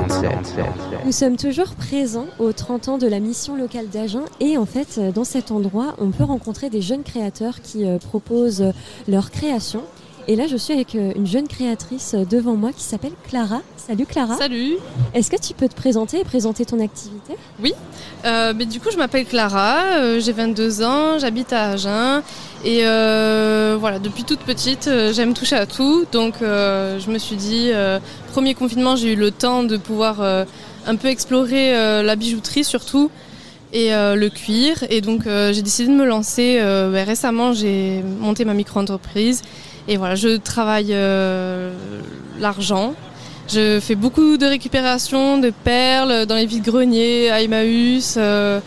[1.06, 4.98] Nous sommes toujours présents aux 30 ans de la mission locale d'Agen et en fait
[4.98, 8.64] euh, dans cet endroit on peut rencontrer des jeunes créateurs qui euh, proposent
[9.08, 9.84] leurs créations.
[10.30, 13.64] Et là je suis avec euh, une jeune créatrice euh, devant moi qui s'appelle Clara.
[13.78, 14.38] Salut Clara.
[14.38, 14.76] Salut
[15.16, 17.34] Est-ce que tu peux te présenter et présenter ton activité?
[18.26, 22.22] Euh, mais Du coup, je m'appelle Clara, euh, j'ai 22 ans, j'habite à Agen.
[22.64, 26.06] Et euh, voilà, depuis toute petite, euh, j'aime toucher à tout.
[26.12, 27.98] Donc, euh, je me suis dit, euh,
[28.32, 30.46] premier confinement, j'ai eu le temps de pouvoir euh,
[30.86, 33.10] un peu explorer euh, la bijouterie surtout
[33.74, 34.84] et euh, le cuir.
[34.92, 36.60] Et donc, euh, j'ai décidé de me lancer.
[36.62, 39.42] euh, ben, récemment, j'ai monté ma micro-entreprise.
[39.90, 41.74] Et voilà, je travaille euh,
[42.40, 42.94] l'argent.
[43.48, 48.14] Je fais beaucoup de récupération de perles dans les vides-greniers, à Emmaüs.
[48.18, 48.60] euh,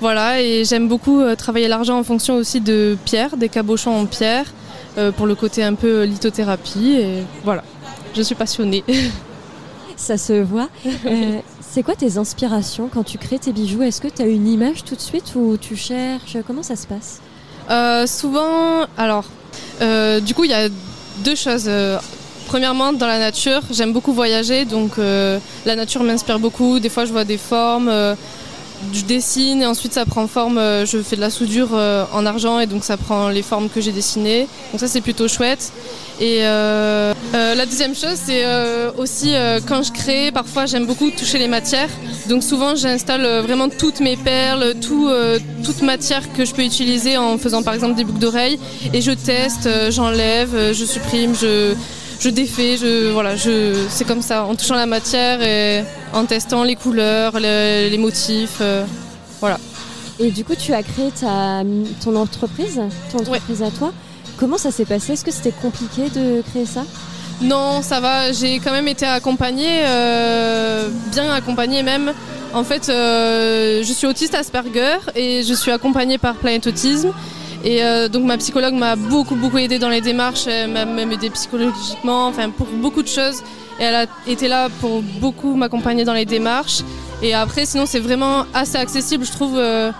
[0.00, 4.06] voilà, et j'aime beaucoup euh, travailler l'argent en fonction aussi de pierre, des cabochons en
[4.06, 4.46] pierre,
[4.96, 6.94] euh, pour le côté un peu lithothérapie.
[6.98, 7.62] Et voilà,
[8.16, 8.82] je suis passionnée.
[9.96, 10.70] Ça se voit.
[11.60, 13.82] C'est quoi tes inspirations quand tu crées tes bijoux?
[13.82, 16.38] Est-ce que tu as une image tout de suite ou tu cherches?
[16.46, 17.20] Comment ça se passe?
[18.10, 19.26] Souvent, alors,
[19.80, 20.68] euh, du coup, il y a
[21.18, 21.64] deux choses.
[21.66, 21.98] Euh,
[22.46, 26.78] premièrement, dans la nature, j'aime beaucoup voyager, donc euh, la nature m'inspire beaucoup.
[26.78, 27.90] Des fois, je vois des formes,
[28.92, 30.58] je dessine et ensuite ça prend forme.
[30.58, 33.68] euh, je fais de la soudure euh, en argent et donc ça prend les formes
[33.68, 34.48] que j'ai dessinées.
[34.72, 35.72] Donc ça, c'est plutôt chouette.
[36.20, 38.44] Et euh, la deuxième chose, c'est
[38.96, 39.32] aussi
[39.66, 41.88] quand je crée, parfois j'aime beaucoup toucher les matières.
[42.28, 45.10] Donc souvent j'installe vraiment toutes mes perles, tout,
[45.64, 48.60] toute matière que je peux utiliser en faisant par exemple des boucles d'oreilles.
[48.92, 51.74] Et je teste, j'enlève, je supprime, je,
[52.22, 55.82] je défais, je, voilà, je, c'est comme ça, en touchant la matière et
[56.12, 58.58] en testant les couleurs, les, les motifs.
[58.60, 58.84] euh,
[59.40, 59.58] voilà.
[60.20, 61.62] Et du coup, tu as créé ta,
[62.04, 62.80] ton entreprise,
[63.10, 63.92] ton entreprise à toi.
[64.36, 65.14] Comment ça s'est passé?
[65.14, 66.84] Est-ce que c'était compliqué de créer ça?
[67.40, 68.30] Non, ça va.
[68.30, 72.12] J'ai quand même été accompagnée, euh, bien accompagnée même.
[72.54, 77.10] En fait, euh, je suis autiste Asperger et je suis accompagnée par Planet Autisme.
[77.64, 81.12] Et euh, donc ma psychologue m'a beaucoup beaucoup aidé dans les démarches, elle m'a même
[81.12, 83.42] aidé psychologiquement, enfin pour beaucoup de choses.
[83.78, 86.80] Et elle a été là pour beaucoup m'accompagner dans les démarches.
[87.22, 89.56] Et après, sinon c'est vraiment assez accessible, je trouve.
[89.56, 89.92] euh,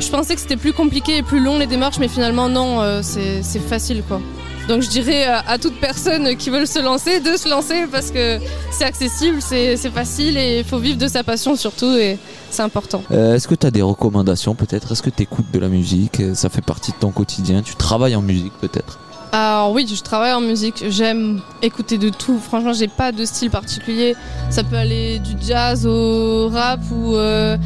[0.00, 3.00] je pensais que c'était plus compliqué et plus long les démarches, mais finalement non, euh,
[3.02, 4.20] c'est facile quoi.
[4.68, 8.10] Donc je dirais à, à toute personne qui veut se lancer de se lancer parce
[8.10, 8.38] que
[8.70, 12.18] c'est accessible, c'est facile et il faut vivre de sa passion surtout et
[12.50, 13.02] c'est important.
[13.10, 14.92] Euh, Est-ce que tu as des recommandations peut-être?
[14.92, 16.20] Est-ce que tu écoutes de la musique?
[16.20, 18.98] Euh, Ça fait partie de ton quotidien Tu travailles en musique peut-être?
[19.32, 22.38] Alors oui, je travaille en musique, j'aime écouter de tout.
[22.38, 24.14] Franchement, j'ai pas de style particulier.
[24.50, 27.56] Ça peut aller du jazz au rap ou euh,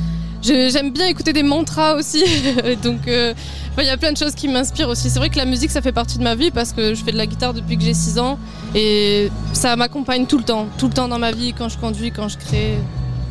[0.43, 2.23] j'aime bien écouter des mantras aussi.
[2.85, 3.35] Donc euh,
[3.83, 5.11] il y a plein de choses qui m'inspirent aussi.
[5.11, 7.12] C'est vrai que la musique ça fait partie de ma vie parce que je fais
[7.12, 8.39] de la guitare depuis que j'ai 6 ans
[8.75, 12.11] et ça m'accompagne tout le temps, tout le temps dans ma vie quand je conduis,
[12.11, 12.79] quand je crée.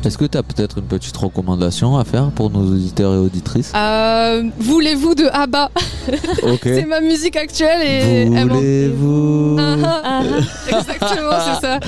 [0.06, 3.72] Est-ce que tu as peut-être une petite recommandation à faire pour nos auditeurs et auditrices?
[3.74, 5.68] Euh, Voulez-vous de ABBA?
[6.62, 10.22] C'est ma musique actuelle et Voulez-vous Ah, ah, Ah,
[10.78, 11.80] Exactement, c'est ça.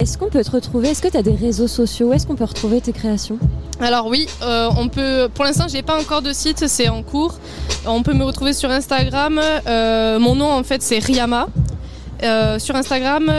[0.00, 0.88] Est-ce qu'on peut te retrouver?
[0.88, 2.08] Est-ce que tu as des réseaux sociaux?
[2.08, 3.38] Où est-ce qu'on peut retrouver tes créations?
[3.78, 5.28] Alors oui, euh, on peut.
[5.34, 7.34] Pour l'instant, j'ai pas encore de site, c'est en cours.
[7.86, 9.38] On peut me retrouver sur Instagram.
[9.66, 11.46] euh, mon nom en fait c'est Riama.
[12.22, 13.30] Euh, sur Instagram,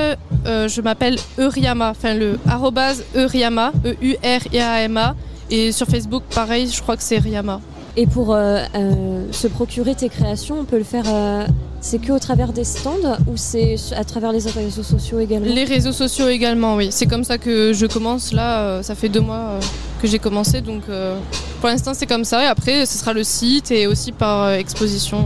[0.45, 5.15] euh, je m'appelle Euriama, enfin le arrobase Euriama, E-U-R-I-A-M-A.
[5.49, 7.61] Et sur Facebook, pareil, je crois que c'est Riama.
[7.95, 11.05] Et pour euh, euh, se procurer tes créations, on peut le faire.
[11.07, 11.45] euh,
[11.79, 15.47] c'est que au travers des stands ou c'est à travers les réseaux sociaux également?
[15.53, 16.89] Les réseaux sociaux également, oui.
[16.91, 18.33] C'est comme ça que je commence.
[18.33, 19.59] Là, euh, ça fait deux mois euh,
[20.01, 21.17] que j'ai commencé, donc euh,
[21.61, 22.43] pour l'instant c'est comme ça.
[22.43, 25.25] Et après, ce sera le site et aussi par euh, exposition.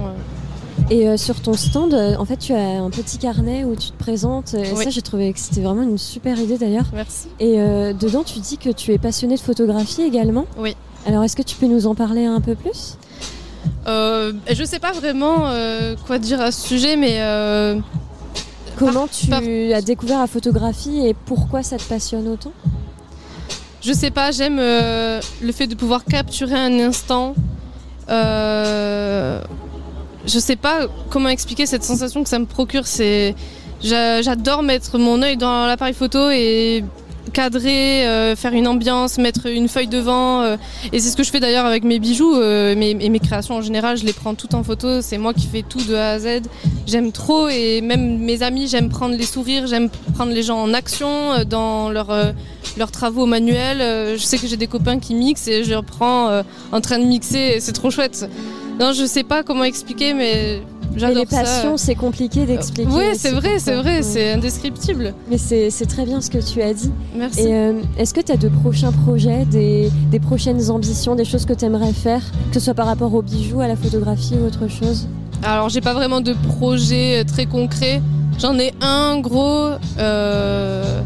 [0.91, 0.95] Euh.
[0.95, 3.91] Et euh, sur ton stand, euh, en fait, tu as un petit carnet où tu
[3.91, 4.53] te présentes.
[4.53, 4.83] Et Oui.
[4.83, 6.85] ça, j'ai trouvé que c'était vraiment une super idée d'ailleurs.
[6.93, 7.27] Merci.
[7.39, 10.45] Et euh, dedans, tu dis que tu es passionné de photographie également.
[10.57, 10.75] Oui.
[11.05, 12.97] Alors, est-ce que tu peux nous en parler un peu plus?
[13.87, 17.79] Euh, je sais pas vraiment euh, quoi dire à ce sujet, mais euh,
[18.77, 22.51] Comment tu par- as découvert la photographie et pourquoi ça te passionne autant?
[23.81, 27.33] Je sais pas, j'aime euh, le fait de pouvoir capturer un instant.
[28.09, 29.41] Euh,
[30.25, 32.85] je sais pas comment expliquer cette sensation que ça me procure.
[32.87, 33.35] C'est,
[33.83, 36.83] j'a- j'adore mettre mon œil dans l'appareil photo et
[37.33, 40.41] cadrer, euh, faire une ambiance, mettre une feuille devant.
[40.41, 40.57] euh,
[40.91, 43.55] et c'est ce que je fais d'ailleurs avec mes bijoux euh, mes, et mes créations
[43.55, 43.95] en général.
[43.97, 45.01] Je les prends toutes en photo.
[45.01, 46.41] C'est moi qui fais tout de A à Z.
[46.87, 50.73] J'aime trop et même mes amis, j'aime prendre les sourires, j'aime prendre les gens en
[50.73, 52.07] action dans leur,
[52.77, 54.17] leurs travaux manuels.
[54.17, 57.59] Je sais que j'ai des copains qui mixent et je reprends en train de mixer.
[57.61, 58.27] C'est trop chouette.
[58.81, 60.61] Non, je sais pas comment expliquer, mais
[60.95, 62.89] j'adore les passions, c'est compliqué d'expliquer.
[62.91, 64.01] Oui, c'est vrai, c'est vrai, Ouais.
[64.03, 65.13] c'est indescriptible.
[65.29, 66.91] Mais c'est très bien ce que tu as dit.
[67.15, 67.41] Merci.
[67.41, 71.45] Et euh, est-ce que tu as de prochains projets, des, des prochaines ambitions, des choses
[71.45, 74.47] que tu aimerais faire, que ce soit par rapport aux bijoux, à la photographie ou
[74.47, 75.07] autre chose?
[75.43, 78.01] Alors, j'ai pas vraiment de projet euh, très concret.
[78.39, 79.69] J'en ai un gros.
[79.99, 81.01] euh,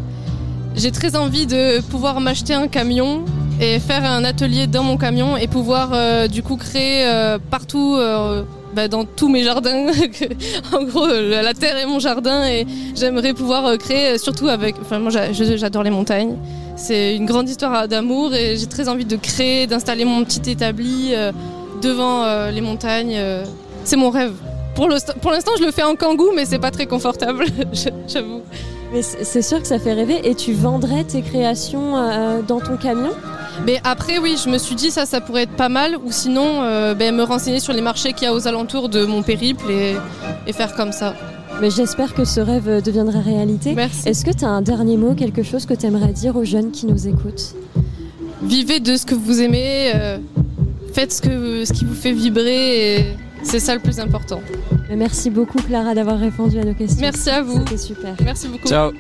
[0.78, 3.24] J'ai très envie de pouvoir m'acheter un camion
[3.60, 7.96] et faire un atelier dans mon camion et pouvoir euh, du coup créer euh, partout.
[7.98, 9.88] euh, bah, dans tous mes jardins,
[10.74, 15.12] en gros la terre est mon jardin et j'aimerais pouvoir créer surtout avec, enfin moi
[15.32, 16.36] j'adore les montagnes,
[16.76, 21.14] c'est une grande histoire d'amour et j'ai très envie de créer, d'installer mon petit établi
[21.82, 23.18] devant les montagnes,
[23.86, 24.34] c'est mon rêve.
[24.76, 27.46] Pour l'instant, je le fais en kangou, mais c'est pas très confortable,
[28.10, 28.42] j'avoue.
[28.96, 30.22] Mais c'est sûr que ça fait rêver.
[30.24, 33.12] Et tu vendrais tes créations euh, dans ton camion?
[33.66, 36.62] Mais après, oui, je me suis dit ça, ça pourrait être pas mal, ou sinon,
[36.62, 39.70] euh, ben, me renseigner sur les marchés qu'il y a aux alentours de mon périple
[39.70, 39.98] et,
[40.48, 41.14] et faire comme ça.
[41.60, 43.74] Mais j'espère que ce rêve euh, deviendra réalité.
[43.76, 44.08] Merci.
[44.08, 46.72] Est-ce que tu as un dernier mot, quelque chose que tu aimerais dire aux jeunes
[46.72, 47.54] qui nous écoutent?
[48.44, 50.20] Vivez de ce que vous aimez, euh,
[50.94, 53.06] faites ce, que, ce qui vous fait vibrer, et
[53.44, 54.40] c'est ça le plus important.
[54.90, 57.02] Merci beaucoup Clara d'avoir répondu à nos questions.
[57.02, 57.60] Merci à vous.
[57.60, 58.16] C'était super.
[58.24, 58.68] Merci beaucoup.
[58.68, 58.92] Ciao.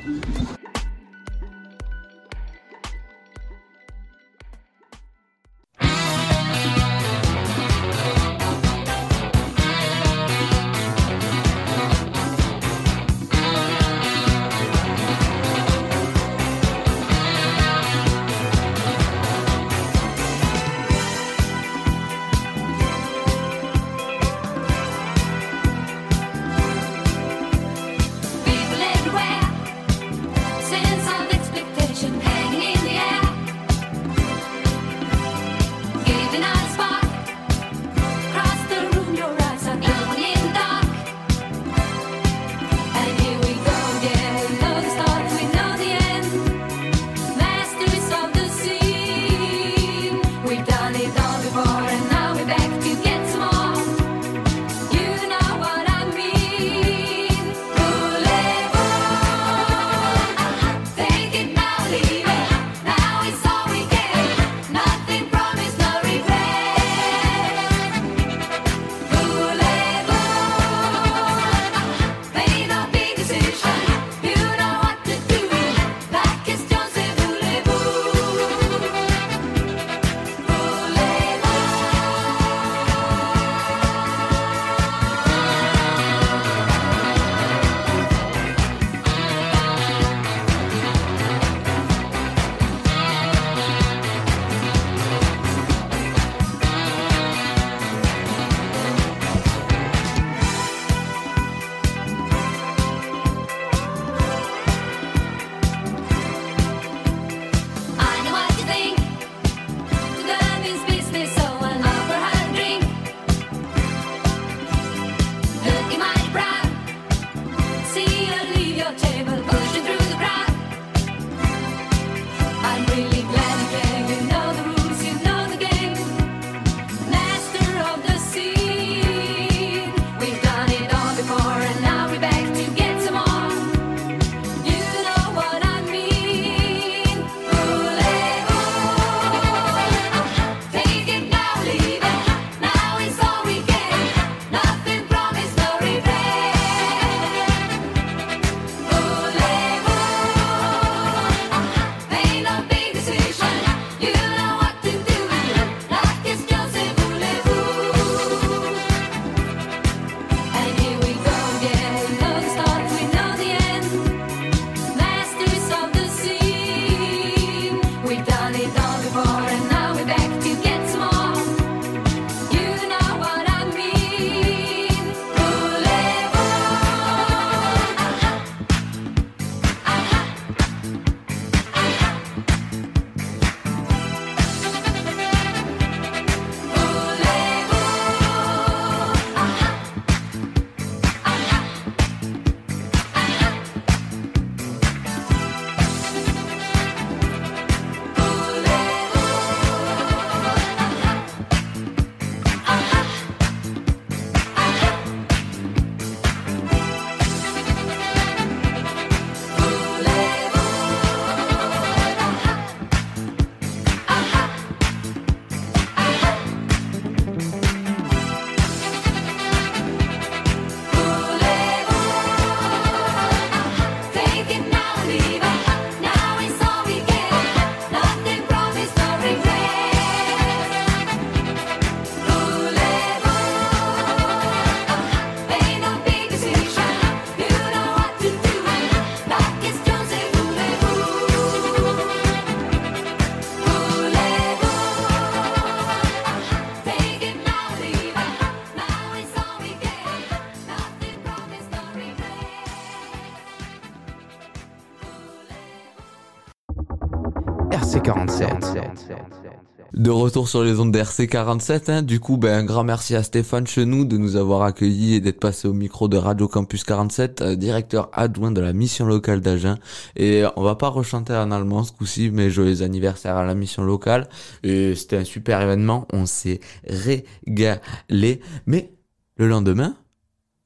[259.93, 262.01] De retour sur les ondes d'RC47, hein.
[262.01, 265.39] du coup, ben, un grand merci à Stéphane Chenou de nous avoir accueillis et d'être
[265.39, 269.77] passé au micro de Radio Campus 47, euh, directeur adjoint de la mission locale d'Agen.
[270.17, 273.83] Et on va pas rechanter en allemand ce coup-ci, mais joyeux anniversaire à la mission
[273.83, 274.27] locale.
[274.63, 278.41] Et c'était un super événement, on s'est régalé.
[278.65, 278.91] Mais
[279.37, 279.95] le lendemain,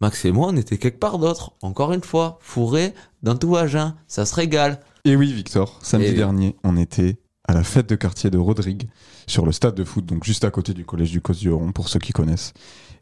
[0.01, 1.51] Max et moi, on était quelque part d'autre.
[1.61, 4.79] Encore une fois, fourré dans tout Agen, ça se régale.
[5.05, 6.15] Et oui, Victor, samedi Et oui.
[6.15, 7.17] dernier, on était
[7.49, 8.83] à la fête de quartier de Rodrigue,
[9.25, 11.97] sur le stade de foot, donc juste à côté du collège du Cos-du-Rond, pour ceux
[11.97, 12.53] qui connaissent.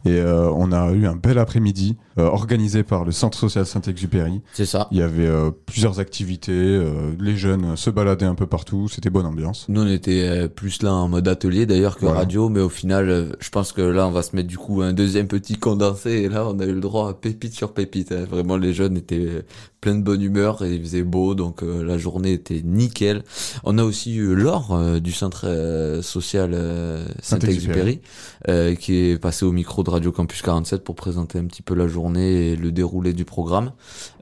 [0.06, 4.42] Et euh, on a eu un bel après-midi euh, organisé par le Centre social Saint-Exupéry.
[4.54, 4.88] C'est ça.
[4.92, 6.82] Il y avait euh, plusieurs activités,
[7.20, 9.66] les jeunes se baladaient un peu partout, c'était bonne ambiance.
[9.68, 12.20] Nous, on était plus là en mode atelier d'ailleurs que Voilà.
[12.20, 14.94] radio, mais au final, je pense que là, on va se mettre du coup un
[14.94, 18.14] deuxième petit condensé et là, on a eu le droit à pépite sur pépite.
[18.14, 18.26] hein.
[18.30, 19.44] Vraiment, les jeunes étaient
[19.82, 23.24] pleins de bonne humeur et il faisait beau, donc euh, la journée était nickel.
[23.64, 28.02] On a aussi eu Laure euh, du centre euh, social euh, Saint-Exupéry
[28.48, 31.76] euh, qui est passé au micro de Radio Campus 47 pour présenter un petit peu
[31.76, 33.72] la journée et le déroulé du programme.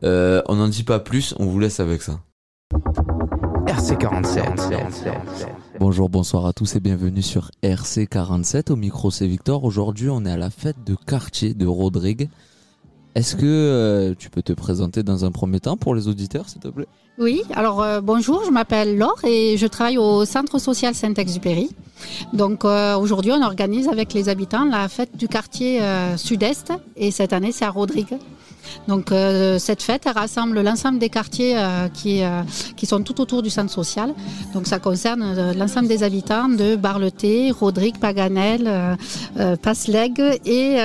[0.03, 2.19] Euh, on n'en dit pas plus, on vous laisse avec ça.
[3.67, 4.75] RC47.
[5.79, 8.71] Bonjour, bonsoir à tous et bienvenue sur RC47.
[8.71, 9.63] Au micro, c'est Victor.
[9.63, 12.29] Aujourd'hui, on est à la fête de quartier de Rodrigue.
[13.15, 16.59] Est-ce que euh, tu peux te présenter dans un premier temps pour les auditeurs, s'il
[16.59, 16.87] te plaît?
[17.17, 21.69] Oui, alors euh, bonjour, je m'appelle Laure et je travaille au Centre social Saint-Exupéry.
[22.33, 25.79] Donc euh, aujourd'hui, on organise avec les habitants la fête du quartier
[26.17, 28.17] sud-est et cette année, c'est à Rodrigue.
[28.87, 32.41] Donc euh, cette fête elle rassemble l'ensemble des quartiers euh, qui, euh,
[32.75, 34.13] qui sont tout autour du centre social.
[34.53, 38.97] Donc ça concerne l'ensemble des habitants de Barleté, Rodrigue, Paganel,
[39.61, 40.77] Pasleg et,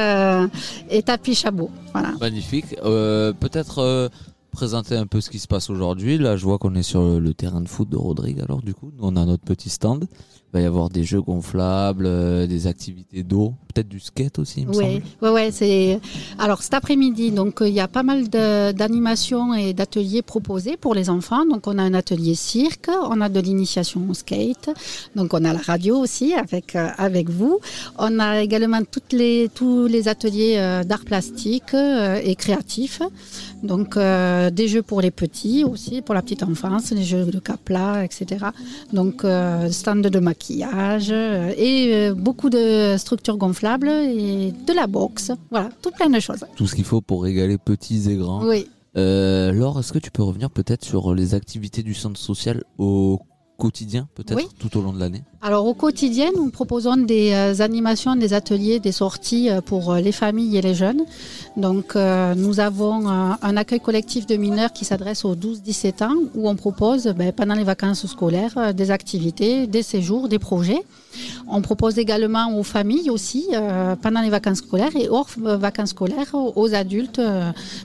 [0.91, 1.71] et Tapis-Chabot.
[1.93, 2.13] Voilà.
[2.21, 2.77] Magnifique.
[2.81, 4.11] Peut-être
[4.51, 6.19] présenter un peu ce qui se passe aujourd'hui.
[6.19, 8.41] Là, je vois qu'on est sur le terrain de foot de Rodrigue.
[8.41, 10.07] Alors, du coup, nous, on a notre petit stand.
[10.53, 14.63] Il va y avoir des jeux gonflables, euh, des activités d'eau, peut-être du skate aussi,
[14.63, 15.33] il me Oui, semble.
[15.33, 16.01] ouais.
[16.41, 20.93] Alors cet après-midi, donc euh, il y a pas mal d'animations et d'ateliers proposés pour
[20.97, 21.47] les enfants.
[21.47, 24.71] Donc on a un atelier cirque, on a de l'initiation au skate,
[25.15, 27.61] donc on a la radio aussi avec euh, avec vous.
[27.97, 33.03] On a également toutes les tous les ateliers euh, d'art plastique et créatif.
[33.63, 38.05] Donc des jeux pour les petits aussi, pour la petite enfance, les jeux de capla,
[38.05, 38.47] etc.
[38.93, 39.23] Donc
[39.71, 45.33] stand de maquillage euh, et euh, beaucoup de structures gonflables et de la boxe.
[45.51, 46.45] Voilà, tout plein de choses.
[46.57, 48.45] Tout ce qu'il faut pour régaler petits et grands.
[48.45, 48.69] Oui.
[48.97, 53.21] Euh, Laure, est-ce que tu peux revenir peut-être sur les activités du centre social au
[53.65, 54.49] quotidien, peut-être Oui.
[54.59, 58.79] tout au long de l'année Alors au quotidien, nous proposons des euh, animations, des ateliers,
[58.89, 61.03] des sorties euh, pour euh, les familles et les jeunes.
[61.57, 61.87] Donc
[62.45, 62.97] nous avons
[63.51, 67.55] un accueil collectif de mineurs qui s'adresse aux 12-17 ans où on propose ben, pendant
[67.61, 70.83] les vacances scolaires des activités, des séjours, des projets.
[71.57, 73.43] On propose également aux familles aussi
[74.05, 75.29] pendant les vacances scolaires et hors
[75.67, 76.33] vacances scolaires
[76.63, 77.21] aux, adultes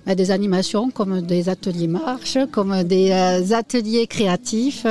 [0.05, 3.11] ben, des animations comme des ateliers marche, comme des
[3.61, 4.85] ateliers créatifs.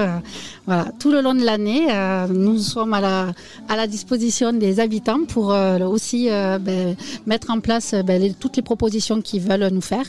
[0.69, 3.33] euh, voilà, tout le long de l'année, euh, nous sommes à la,
[3.69, 6.97] à la disposition des habitants pour euh, aussi euh, ben,
[7.27, 10.07] mettre en place ben, les- toutes les propositions qu'ils veulent nous faire.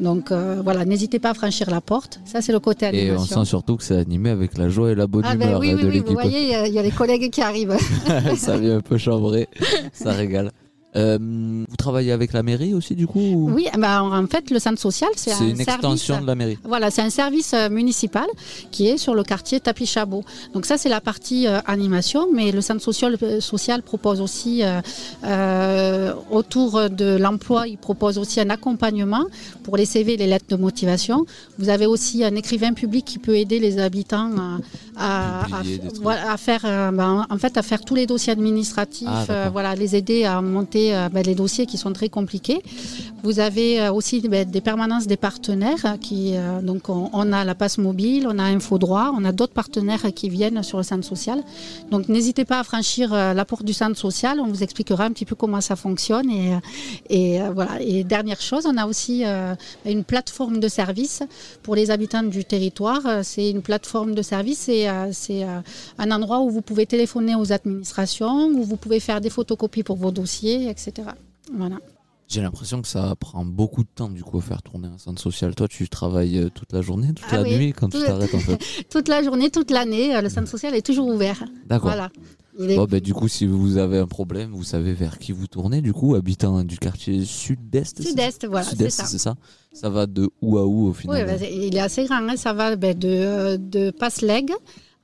[0.00, 2.20] Donc voilà, n'hésitez pas à franchir la porte.
[2.24, 4.94] Ça, c'est le côté Et on sent surtout que c'est animé avec la joie et
[4.94, 6.12] la bonne ah ben humeur oui, hein, oui, de oui, vous l'équipe.
[6.12, 7.76] voyez, il y y, a les collègues qui arrivent.
[8.36, 9.48] ça vient un peu chambrer,
[9.92, 10.50] ça régale.
[10.96, 11.18] Euh,
[11.68, 14.80] vous travaillez avec la mairie aussi du coup ou- Oui, ben, en fait, le centre
[14.80, 16.58] social, c'est un C'est une service- extension de la mairie.
[16.64, 18.26] Voilà, c'est un service euh, municipal
[18.72, 20.24] qui est sur le quartier Tapis-Chabot.
[20.52, 24.62] Donc ça, c'est la partie euh, animation, mais le centre social, euh, social propose aussi,
[26.30, 29.24] autour de l'emploi, il propose aussi un accompagnement
[29.62, 31.24] pour les CV les lettres de motivation.
[31.58, 34.30] Vous avez aussi un écrivain public qui peut aider les habitants
[35.00, 36.02] à, à- Publier à- des trucs.
[36.02, 39.48] voilà, à faire, euh, ben, en fait, à faire tous les dossiers administratifs, Ah, euh,
[39.52, 42.62] voilà, les aider à monter euh, ben, les dossiers qui sont très compliqués.
[43.22, 47.44] Vous avez euh, aussi ben, des permanences des partenaires euh, qui euh, donc on, a
[47.44, 50.84] la passe mobile, on a Info Droit, on a d'autres partenaires qui viennent sur le
[50.84, 51.42] centre social.
[51.90, 55.24] Donc n'hésitez pas à franchir la porte du centre social, on vous expliquera un petit
[55.24, 56.30] peu comment ça fonctionne
[57.08, 57.80] et, voilà.
[57.80, 59.24] Et dernière chose, on a aussi
[59.84, 61.22] une plateforme de service
[61.62, 63.02] pour les habitants du territoire.
[63.22, 65.44] C'est une plateforme de service et c'est
[65.98, 69.96] un endroit où vous pouvez téléphoner aux administrations, où vous pouvez faire des photocopies pour
[69.96, 71.08] vos dossiers, etc.
[71.52, 71.76] Voilà.
[72.30, 75.20] J'ai l'impression que ça prend beaucoup de temps du coup à faire tourner un centre
[75.20, 75.52] social.
[75.56, 78.04] Toi, tu travailles euh, toute la journée, toute Ah la oui, nuit quand tu tout-
[78.06, 78.58] t'arrêtes en fait.
[78.90, 81.42] toute la journée, toute l'année, euh, le centre social est toujours ouvert.
[81.66, 81.90] D'accord.
[81.90, 82.10] Voilà.
[82.60, 85.46] Est- Bon, ben, du coup, si vous avez un problème, vous savez vers qui vous
[85.48, 85.80] tournez.
[85.80, 88.02] Du coup, habitant du quartier sud-est.
[88.02, 89.34] Sud-est, voilà, Sud-est, c'est ça.
[89.72, 92.28] Ça va de où à où au Oui, final bah, c'est- il est assez grand,
[92.28, 94.52] hein, ça va ben, de, euh, de Pasleg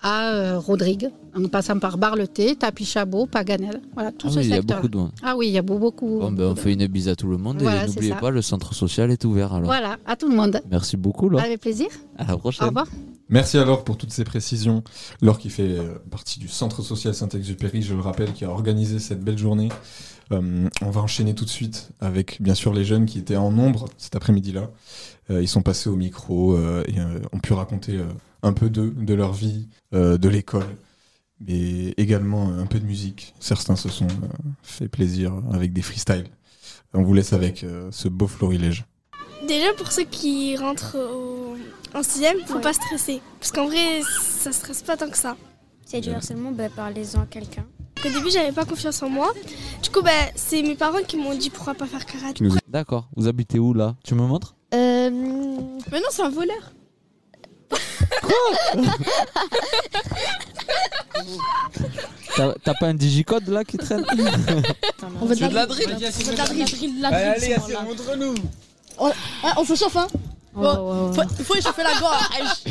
[0.06, 3.80] à euh, Rodrigue, en passant par Bar-le-Thé, Tapis-Chabot, Paganel.
[3.94, 4.98] Voilà, tout Ah ce oui, il y a beaucoup de.
[5.22, 6.20] Ah oui, il y a beau- beaucoup.
[6.20, 8.40] Bon, ben, on fait une bise à tout le monde Voilà, et n'oubliez pas, le
[8.40, 9.66] centre social est ouvert alors.
[9.66, 10.60] Voilà, à tout le monde.
[10.70, 11.40] Merci beaucoup, Laure.
[11.40, 11.88] Avec plaisir.
[12.18, 12.68] À la Au prochaine.
[12.68, 12.86] revoir.
[13.28, 14.84] Merci alors pour toutes ces précisions.
[15.20, 19.00] Laure qui fait euh, partie du Centre social Saint-Exupéry, je le rappelle, qui a organisé
[19.00, 19.68] cette belle journée.
[20.32, 23.50] Euh, on va enchaîner tout de suite avec bien sûr les jeunes qui étaient en
[23.50, 24.70] nombre cet après-midi-là.
[25.30, 28.04] Euh, ils sont passés au micro euh, et euh, ont pu raconter euh,
[28.42, 30.66] un peu d'eux, de leur vie, euh, de l'école,
[31.40, 33.34] mais également euh, un peu de musique.
[33.40, 34.26] Certains se sont euh,
[34.62, 36.26] fait plaisir avec des freestyles.
[36.94, 38.84] On vous laisse avec euh, ce beau florilège.
[39.46, 41.56] Déjà, pour ceux qui rentrent au-
[41.96, 43.20] en sixième, faut pas stresser.
[43.38, 45.36] Parce qu'en vrai, ça stresse pas tant que ça.
[45.84, 47.64] C'est du harcèlement, bah, parlez-en à quelqu'un.
[48.04, 49.32] Au début, j'avais pas confiance en moi.
[49.82, 52.44] Du coup, bah, c'est mes parents qui m'ont dit pourquoi pas faire karaté.
[52.68, 53.08] D'accord.
[53.16, 53.94] Vous habitez où là?
[54.04, 54.56] Tu me montres?
[54.74, 55.10] Euh...
[55.10, 56.72] Mais non, c'est un voleur.
[62.36, 64.04] T'as t'as pas un digicode là qui traîne
[65.20, 66.02] On veux de la drill On de
[66.36, 68.34] la drill, drill, de la Allez, Yassine, montre-nous.
[68.98, 69.12] On, hein,
[69.56, 70.06] on se chauffe, hein
[70.54, 72.64] Bon, faut, faut échauffer la gorge.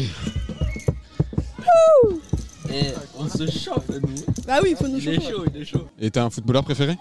[2.72, 2.88] Et
[3.18, 4.16] on se chauffe nous.
[4.46, 5.32] bah oui, faut nous Il est chauffer.
[5.32, 5.88] chaud, il est chaud.
[6.00, 6.98] Et t'as un footballeur préféré?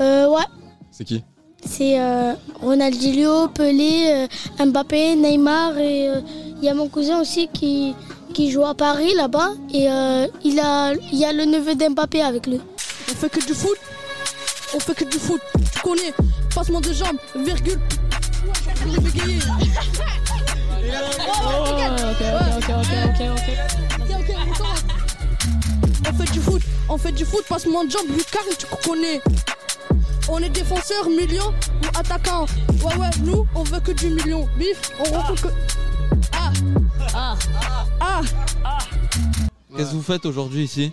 [0.00, 0.42] Euh, ouais.
[0.90, 1.22] C'est qui?
[1.64, 4.26] C'est euh, Ronaldinho, Pelé,
[4.60, 6.20] euh, Mbappé, Neymar et euh,
[6.62, 7.94] il y a mon cousin aussi qui,
[8.32, 12.22] qui joue à Paris là-bas et euh, il, a, il y a le neveu d'Mbappé
[12.22, 12.60] avec lui.
[13.10, 13.76] On fait que du foot.
[14.72, 15.40] On fait que du foot.
[15.74, 16.14] Tu connais.
[16.54, 17.80] Passement de jambes, virgule.
[21.28, 22.22] Oh, ok, ok,
[22.58, 23.48] ok, ok, ok.
[23.98, 24.36] Ok, ok,
[26.08, 26.62] on fait du foot.
[26.88, 27.44] On fait du foot.
[27.48, 29.20] Passement de jambes, Lucas, tu connais.
[30.28, 31.48] On est défenseur, million
[31.82, 32.46] ou attaquant.
[32.84, 34.48] Ouais, ouais, nous, on veut que du million.
[34.56, 35.48] Bif, on refait que.
[36.32, 36.52] Ah.
[37.14, 37.36] Ah.
[38.64, 38.78] Ah.
[39.76, 40.92] Qu'est-ce que vous faites aujourd'hui ici?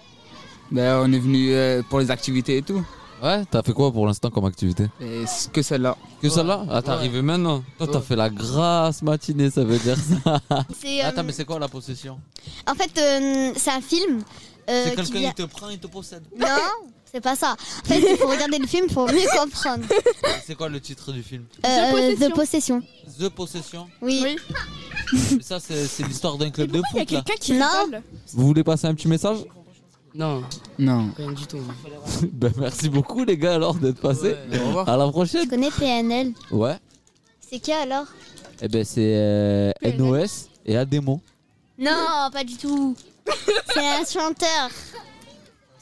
[0.72, 2.84] Ben, on est venu euh, pour les activités et tout.
[3.22, 4.86] Ouais, t'as fait quoi pour l'instant comme activité?
[5.02, 5.98] Et que celle-là.
[6.22, 6.64] Que celle-là?
[6.70, 6.94] Ah, t'es Ouais.
[6.96, 8.06] arrivé maintenant Toi, t'as Ouais.
[8.06, 10.40] fait la grasse matinée, ça veut dire ça.
[10.86, 12.20] Euh, Attends, mais c'est quoi la possession?
[12.68, 14.22] En fait, euh, c'est un film.
[14.70, 16.24] euh, C'est qui quelqu'un vient- qui te prend, il te possède.
[16.40, 16.48] Non,
[17.12, 17.56] c'est pas ça.
[17.84, 19.84] En fait, il faut regarder le film pour mieux comprendre.
[20.46, 22.82] C'est quoi le titre du film Euh, The Possession.
[23.20, 24.24] The Possession Oui.
[25.14, 27.22] Mais Ça, c'est c'est l'histoire d'un club de foot là.
[27.40, 27.66] qui Non.
[28.34, 29.38] Vous voulez passer un petit message
[30.14, 30.44] Non.
[30.78, 31.12] Non.
[31.18, 31.60] Rien du tout.
[32.32, 34.36] Ben merci beaucoup les gars alors d'être passés.
[34.54, 34.88] Au revoir.
[34.90, 35.48] À la Je prochaine.
[35.48, 36.34] connais PNL.
[36.52, 36.78] Ouais.
[37.50, 38.06] C'est qui alors
[38.62, 41.22] Eh ben c'est euh, NOS et Ademo.
[41.80, 42.96] Non, pas du tout.
[43.74, 44.70] C'est un chanteur.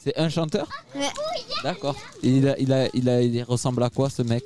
[0.08, 1.02] C'est un chanteur Ouais.
[1.62, 1.94] D'accord.
[2.22, 4.42] Il, a, il, a, il, a, il ressemble à quoi ce mec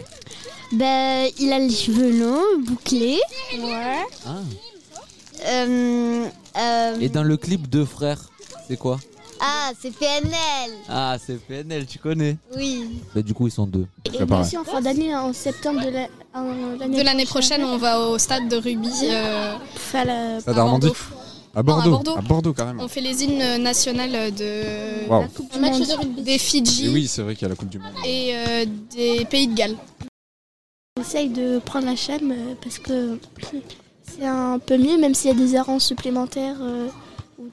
[0.73, 3.21] Ben, il a les cheveux longs, bouclés.
[3.61, 4.03] Ouais.
[4.27, 4.31] Ah.
[5.47, 6.25] Euh,
[6.59, 8.19] euh, Et dans le clip Deux frères,
[8.67, 8.99] c'est quoi
[9.41, 10.71] Ah, c'est PNL.
[10.89, 13.01] Ah, c'est PNL, tu connais Oui.
[13.15, 13.87] Ben du coup, ils sont deux.
[14.15, 18.49] Et bien sûr, en fin d'année, en septembre de l'année prochaine, on va au stade
[18.49, 18.91] de rugby.
[19.05, 20.57] euh, faire la- Stade
[21.55, 21.83] à Bordeaux.
[21.83, 22.17] À Bordeaux.
[22.17, 22.85] À Bordeaux, carrément.
[22.85, 27.23] On fait les hymnes nationales de la Coupe du Monde, des Fidji Et oui, c'est
[27.23, 27.93] vrai qu'il y a la Coupe du Monde.
[28.05, 29.77] et euh, des Pays de Galles.
[30.99, 33.19] J'essaye de prendre la chaîne euh, parce que
[34.03, 36.89] c'est un peu mieux, même s'il y a des errances supplémentaires euh,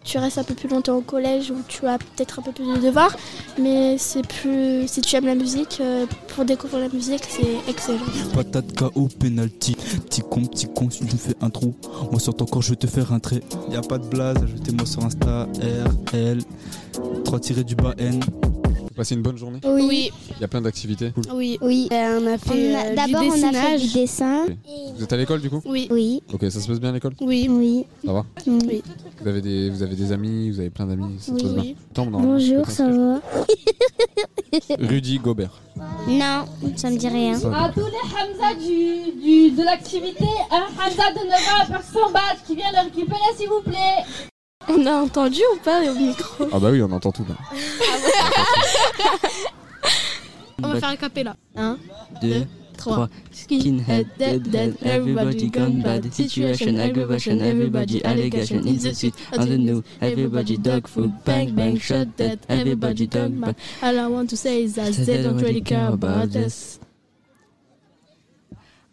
[0.04, 2.66] tu restes un peu plus longtemps au collège, où tu as peut-être un peu plus
[2.66, 3.16] de devoirs.
[3.60, 4.88] Mais c'est plus.
[4.88, 8.00] Si tu aimes la musique, euh, pour découvrir la musique, c'est excellent.
[8.34, 9.76] Patate KO, penalty.
[9.76, 11.74] Petit con, petit con, si tu fais un trou.
[12.12, 13.42] Moi sur ton corps, je vais te faire un trait.
[13.72, 16.40] Y a pas de blaze, ajoutez-moi sur Insta, R, L,
[17.26, 18.20] 3 tirés du bas N.
[19.00, 20.12] Vous passez une bonne journée Oui.
[20.36, 21.14] Il y a plein d'activités.
[21.34, 21.58] Oui.
[21.62, 21.88] Oui.
[21.89, 24.45] on a fait On a- euh, D'abord, du on a fait du dessin.
[24.97, 25.88] Vous êtes à l'école du coup Oui.
[25.89, 26.22] Oui.
[26.34, 27.47] Ok, ça se passe bien à l'école Oui.
[27.50, 27.86] Oui.
[28.06, 28.84] Ça va Oui.
[29.22, 31.41] vous avez, des, vous avez des amis, vous avez plein d'amis, ça se Oui.
[31.43, 31.74] passe bien.
[31.93, 33.22] Tombe Bonjour, ça va
[34.80, 35.62] Rudy Gobert.
[36.10, 36.43] Non,
[36.76, 37.36] ça me dit rien.
[37.54, 42.12] À tous les Hamza du, du, de l'activité, un Hamza de 9 ans à son
[42.12, 44.04] badge qui vient le récupérer s'il vous plaît.
[44.68, 47.36] On a entendu ou pas au micro Ah bah oui, on entend tout là.
[50.64, 51.36] On va faire un capella.
[51.55, 51.78] 1,
[52.22, 52.45] 2,
[52.78, 53.10] 3.
[53.32, 56.14] Skinhead, dead, dead, everybody gone bad.
[56.14, 58.66] Situation, aggravation, everybody allegation.
[58.68, 61.12] In the street, on the new, everybody dog food.
[61.26, 63.55] Bang, bang, shot dead, everybody dog bad.
[63.82, 66.80] All I want to say is that they don't really care about us.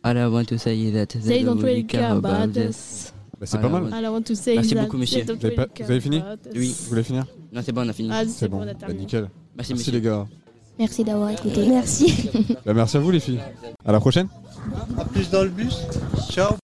[0.05, 3.13] All I want to say is that They don't really care about us.
[3.39, 3.83] Bah, c'est pas mal.
[3.91, 5.25] Merci beaucoup, monsieur.
[5.25, 6.23] Vous avez, pas- vous avez fini.
[6.55, 6.75] Oui.
[6.79, 8.09] Vous voulez finir Non, c'est bon, on a fini.
[8.11, 9.29] Ah, c'est bon, bon, on a bah, nickel.
[9.55, 10.27] Merci, Merci les gars.
[10.79, 11.67] Merci d'avoir écouté.
[11.69, 12.31] Merci.
[12.67, 13.41] Bah, merci à vous les filles.
[13.85, 14.29] À la prochaine.
[14.99, 15.83] À plus dans le bus.
[16.31, 16.55] Ciao.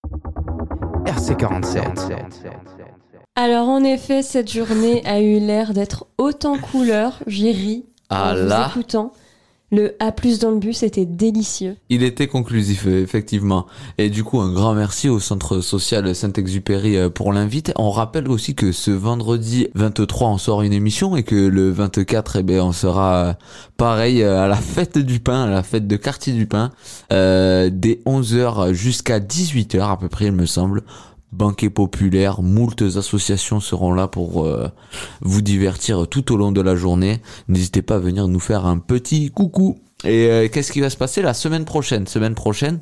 [1.04, 1.82] RC47.
[3.36, 7.18] Alors en effet, cette journée a eu l'air d'être autant couleur.
[7.26, 8.68] J'ai ri Ah en vous là.
[8.70, 9.12] écoutant.
[9.72, 11.76] Le A+ dans le bus était délicieux.
[11.88, 13.66] Il était conclusif, effectivement.
[13.96, 17.72] Et du coup, un grand merci au Centre social Saint-Exupéry euh, pour l'invite.
[17.76, 22.36] On rappelle aussi que ce vendredi 23, on sort une émission et que le 24,
[22.36, 23.32] eh bien, on sera euh,
[23.76, 26.70] pareil euh, à la fête du pain, à la fête de quartier du pain,
[27.12, 30.82] euh, dès 11h jusqu'à 18h à peu près, il me semble.
[31.32, 34.68] Banquet populaire, moultes associations seront là pour euh,
[35.22, 37.20] vous divertir tout au long de la journée.
[37.48, 39.78] N'hésitez pas à venir nous faire un petit coucou.
[40.04, 42.06] Et euh, qu'est-ce qui va se passer la semaine prochaine?
[42.06, 42.80] Semaine prochaine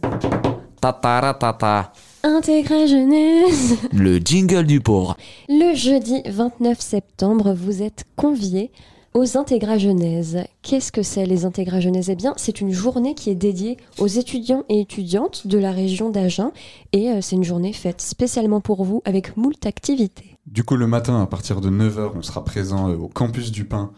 [0.81, 1.93] Tatara tata.
[2.25, 3.75] Intégrer jeunesse.
[3.93, 5.17] Le jingle du pauvre.
[5.49, 8.73] Le jeudi 29 septembre, vous êtes conviés
[9.15, 10.39] aux Intégras Genèse.
[10.63, 14.07] Qu'est-ce que c'est les Intégras Genèse Eh bien, c'est une journée qui est dédiée aux
[14.07, 16.53] étudiants et étudiantes de la région d'Agen
[16.93, 20.37] et euh, c'est une journée faite spécialement pour vous avec moult activités.
[20.47, 23.65] Du coup, le matin, à partir de 9h, on sera présent euh, au campus du
[23.65, 23.93] Pain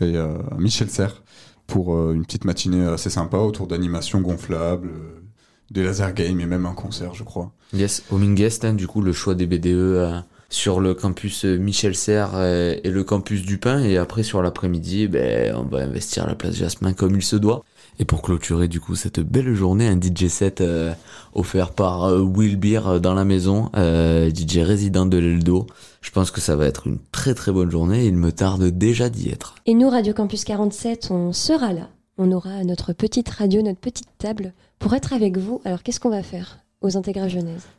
[0.00, 1.22] et euh, à Michel Serres
[1.66, 5.22] pour euh, une petite matinée assez sympa autour d'animations gonflables, euh,
[5.70, 7.52] des laser games et même un concert, je crois.
[7.74, 10.18] Yes, au Minguest, hein, du coup, le choix des BDE euh,
[10.50, 13.82] sur le campus euh, Michel Serres euh, et le campus du Pain.
[13.82, 17.64] Et après, sur l'après-midi, ben, on va investir la place Jasmin comme il se doit.
[17.98, 20.92] Et pour clôturer, du coup, cette belle journée, un DJ set euh,
[21.34, 25.66] offert par Will Beer dans la maison, DJ résident de l'Eldo.
[26.00, 28.06] Je pense que ça va être une très très bonne journée.
[28.06, 29.56] Il me tarde déjà d'y être.
[29.66, 31.88] Et nous, Radio Campus 47, on sera là.
[32.18, 35.60] On aura notre petite radio, notre petite table pour être avec vous.
[35.64, 36.58] Alors, qu'est-ce qu'on va faire?
[36.80, 36.90] Aux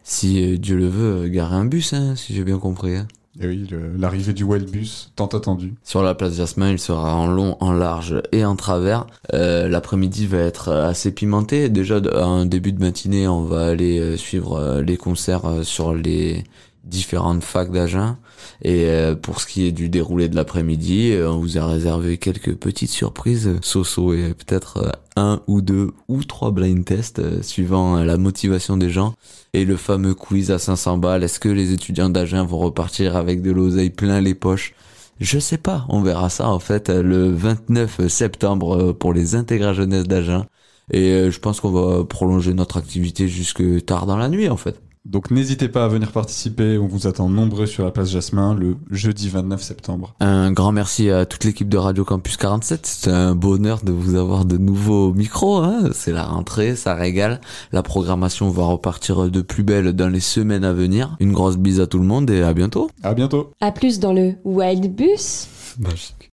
[0.03, 2.95] Si euh, Dieu le veut, euh, garer un bus, hein, si j'ai bien compris.
[2.95, 3.07] hein.
[3.41, 5.75] Et oui, l'arrivée du Wildbus, tant attendu.
[5.83, 9.05] Sur la place Jasmin, il sera en long, en large et en travers.
[9.33, 11.69] Euh, L'après-midi va être assez pimenté.
[11.69, 16.43] Déjà, de- en début de matinée, on va aller suivre les concerts sur les
[16.83, 18.17] différentes facs d'Agen.
[18.61, 22.17] Et euh, pour ce qui est du déroulé de l'après-midi, euh, on vous a réservé
[22.17, 27.41] quelques petites surprises, Soso et peut-être euh, un ou deux ou trois blind tests euh,
[27.41, 29.13] suivant euh, la motivation des gens.
[29.53, 33.41] Et le fameux quiz à 500 balles, est-ce que les étudiants d'Agen vont repartir avec
[33.41, 34.73] de l'oseille plein les poches?
[35.19, 39.35] Je sais pas, on verra ça en fait euh, le 29 septembre euh, pour les
[39.35, 40.45] intégrats jeunesse d'Agen.
[40.91, 44.57] Et euh, je pense qu'on va prolonger notre activité jusque tard dans la nuit en
[44.57, 44.81] fait.
[45.09, 48.77] Donc n'hésitez pas à venir participer, on vous attend nombreux sur la place Jasmin le
[48.91, 50.13] jeudi 29 septembre.
[50.19, 52.85] Un grand merci à toute l'équipe de Radio Campus 47.
[52.85, 55.57] C'est un bonheur de vous avoir de nouveaux micros.
[55.57, 55.89] Hein.
[55.93, 57.41] C'est la rentrée, ça régale.
[57.71, 61.17] La programmation va repartir de plus belle dans les semaines à venir.
[61.19, 62.91] Une grosse bise à tout le monde et à bientôt.
[63.01, 63.49] À bientôt.
[63.61, 65.47] À plus dans le Wild Bus.
[65.79, 66.29] Magique.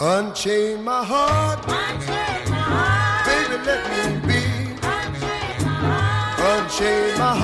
[0.00, 1.77] Unchain my heart.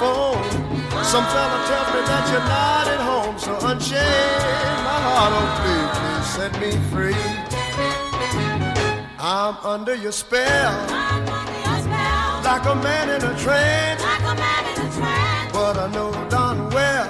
[0.00, 0.42] Phone,
[1.12, 3.36] some fella tells me that you're not at home.
[3.38, 7.24] So unchain my heart, oh please, please set me free.
[9.18, 10.72] I'm under your spell,
[12.48, 14.02] like a man in a trance.
[15.52, 17.06] But I know darn well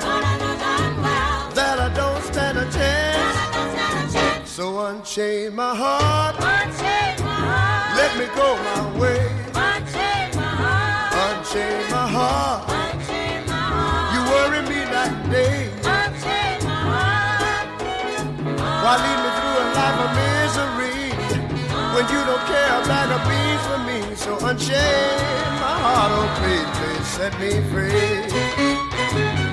[1.58, 4.50] that I don't stand a chance.
[4.50, 6.34] So unchain my heart,
[7.98, 9.09] let me go my way.
[22.12, 23.98] You don't care a bag of beans for me?
[24.16, 29.49] So unchain my heart, oh please, please set me free.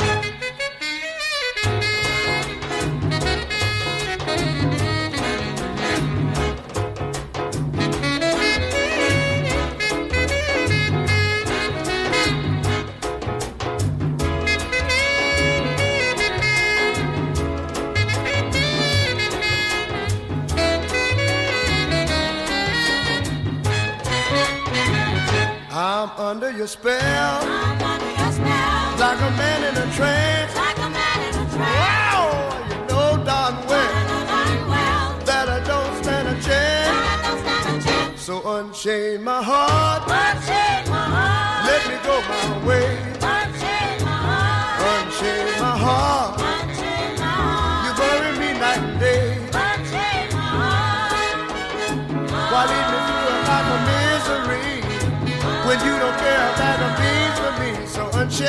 [55.68, 57.88] When you don't care about the means for me.
[57.88, 58.48] So unchain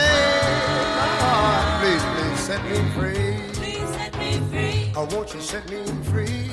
[0.95, 1.83] my heart.
[1.83, 3.35] Please, please set me free.
[3.55, 4.93] Please set me free.
[4.95, 6.27] Oh, I want you to set me free.
[6.27, 6.48] Please set me free.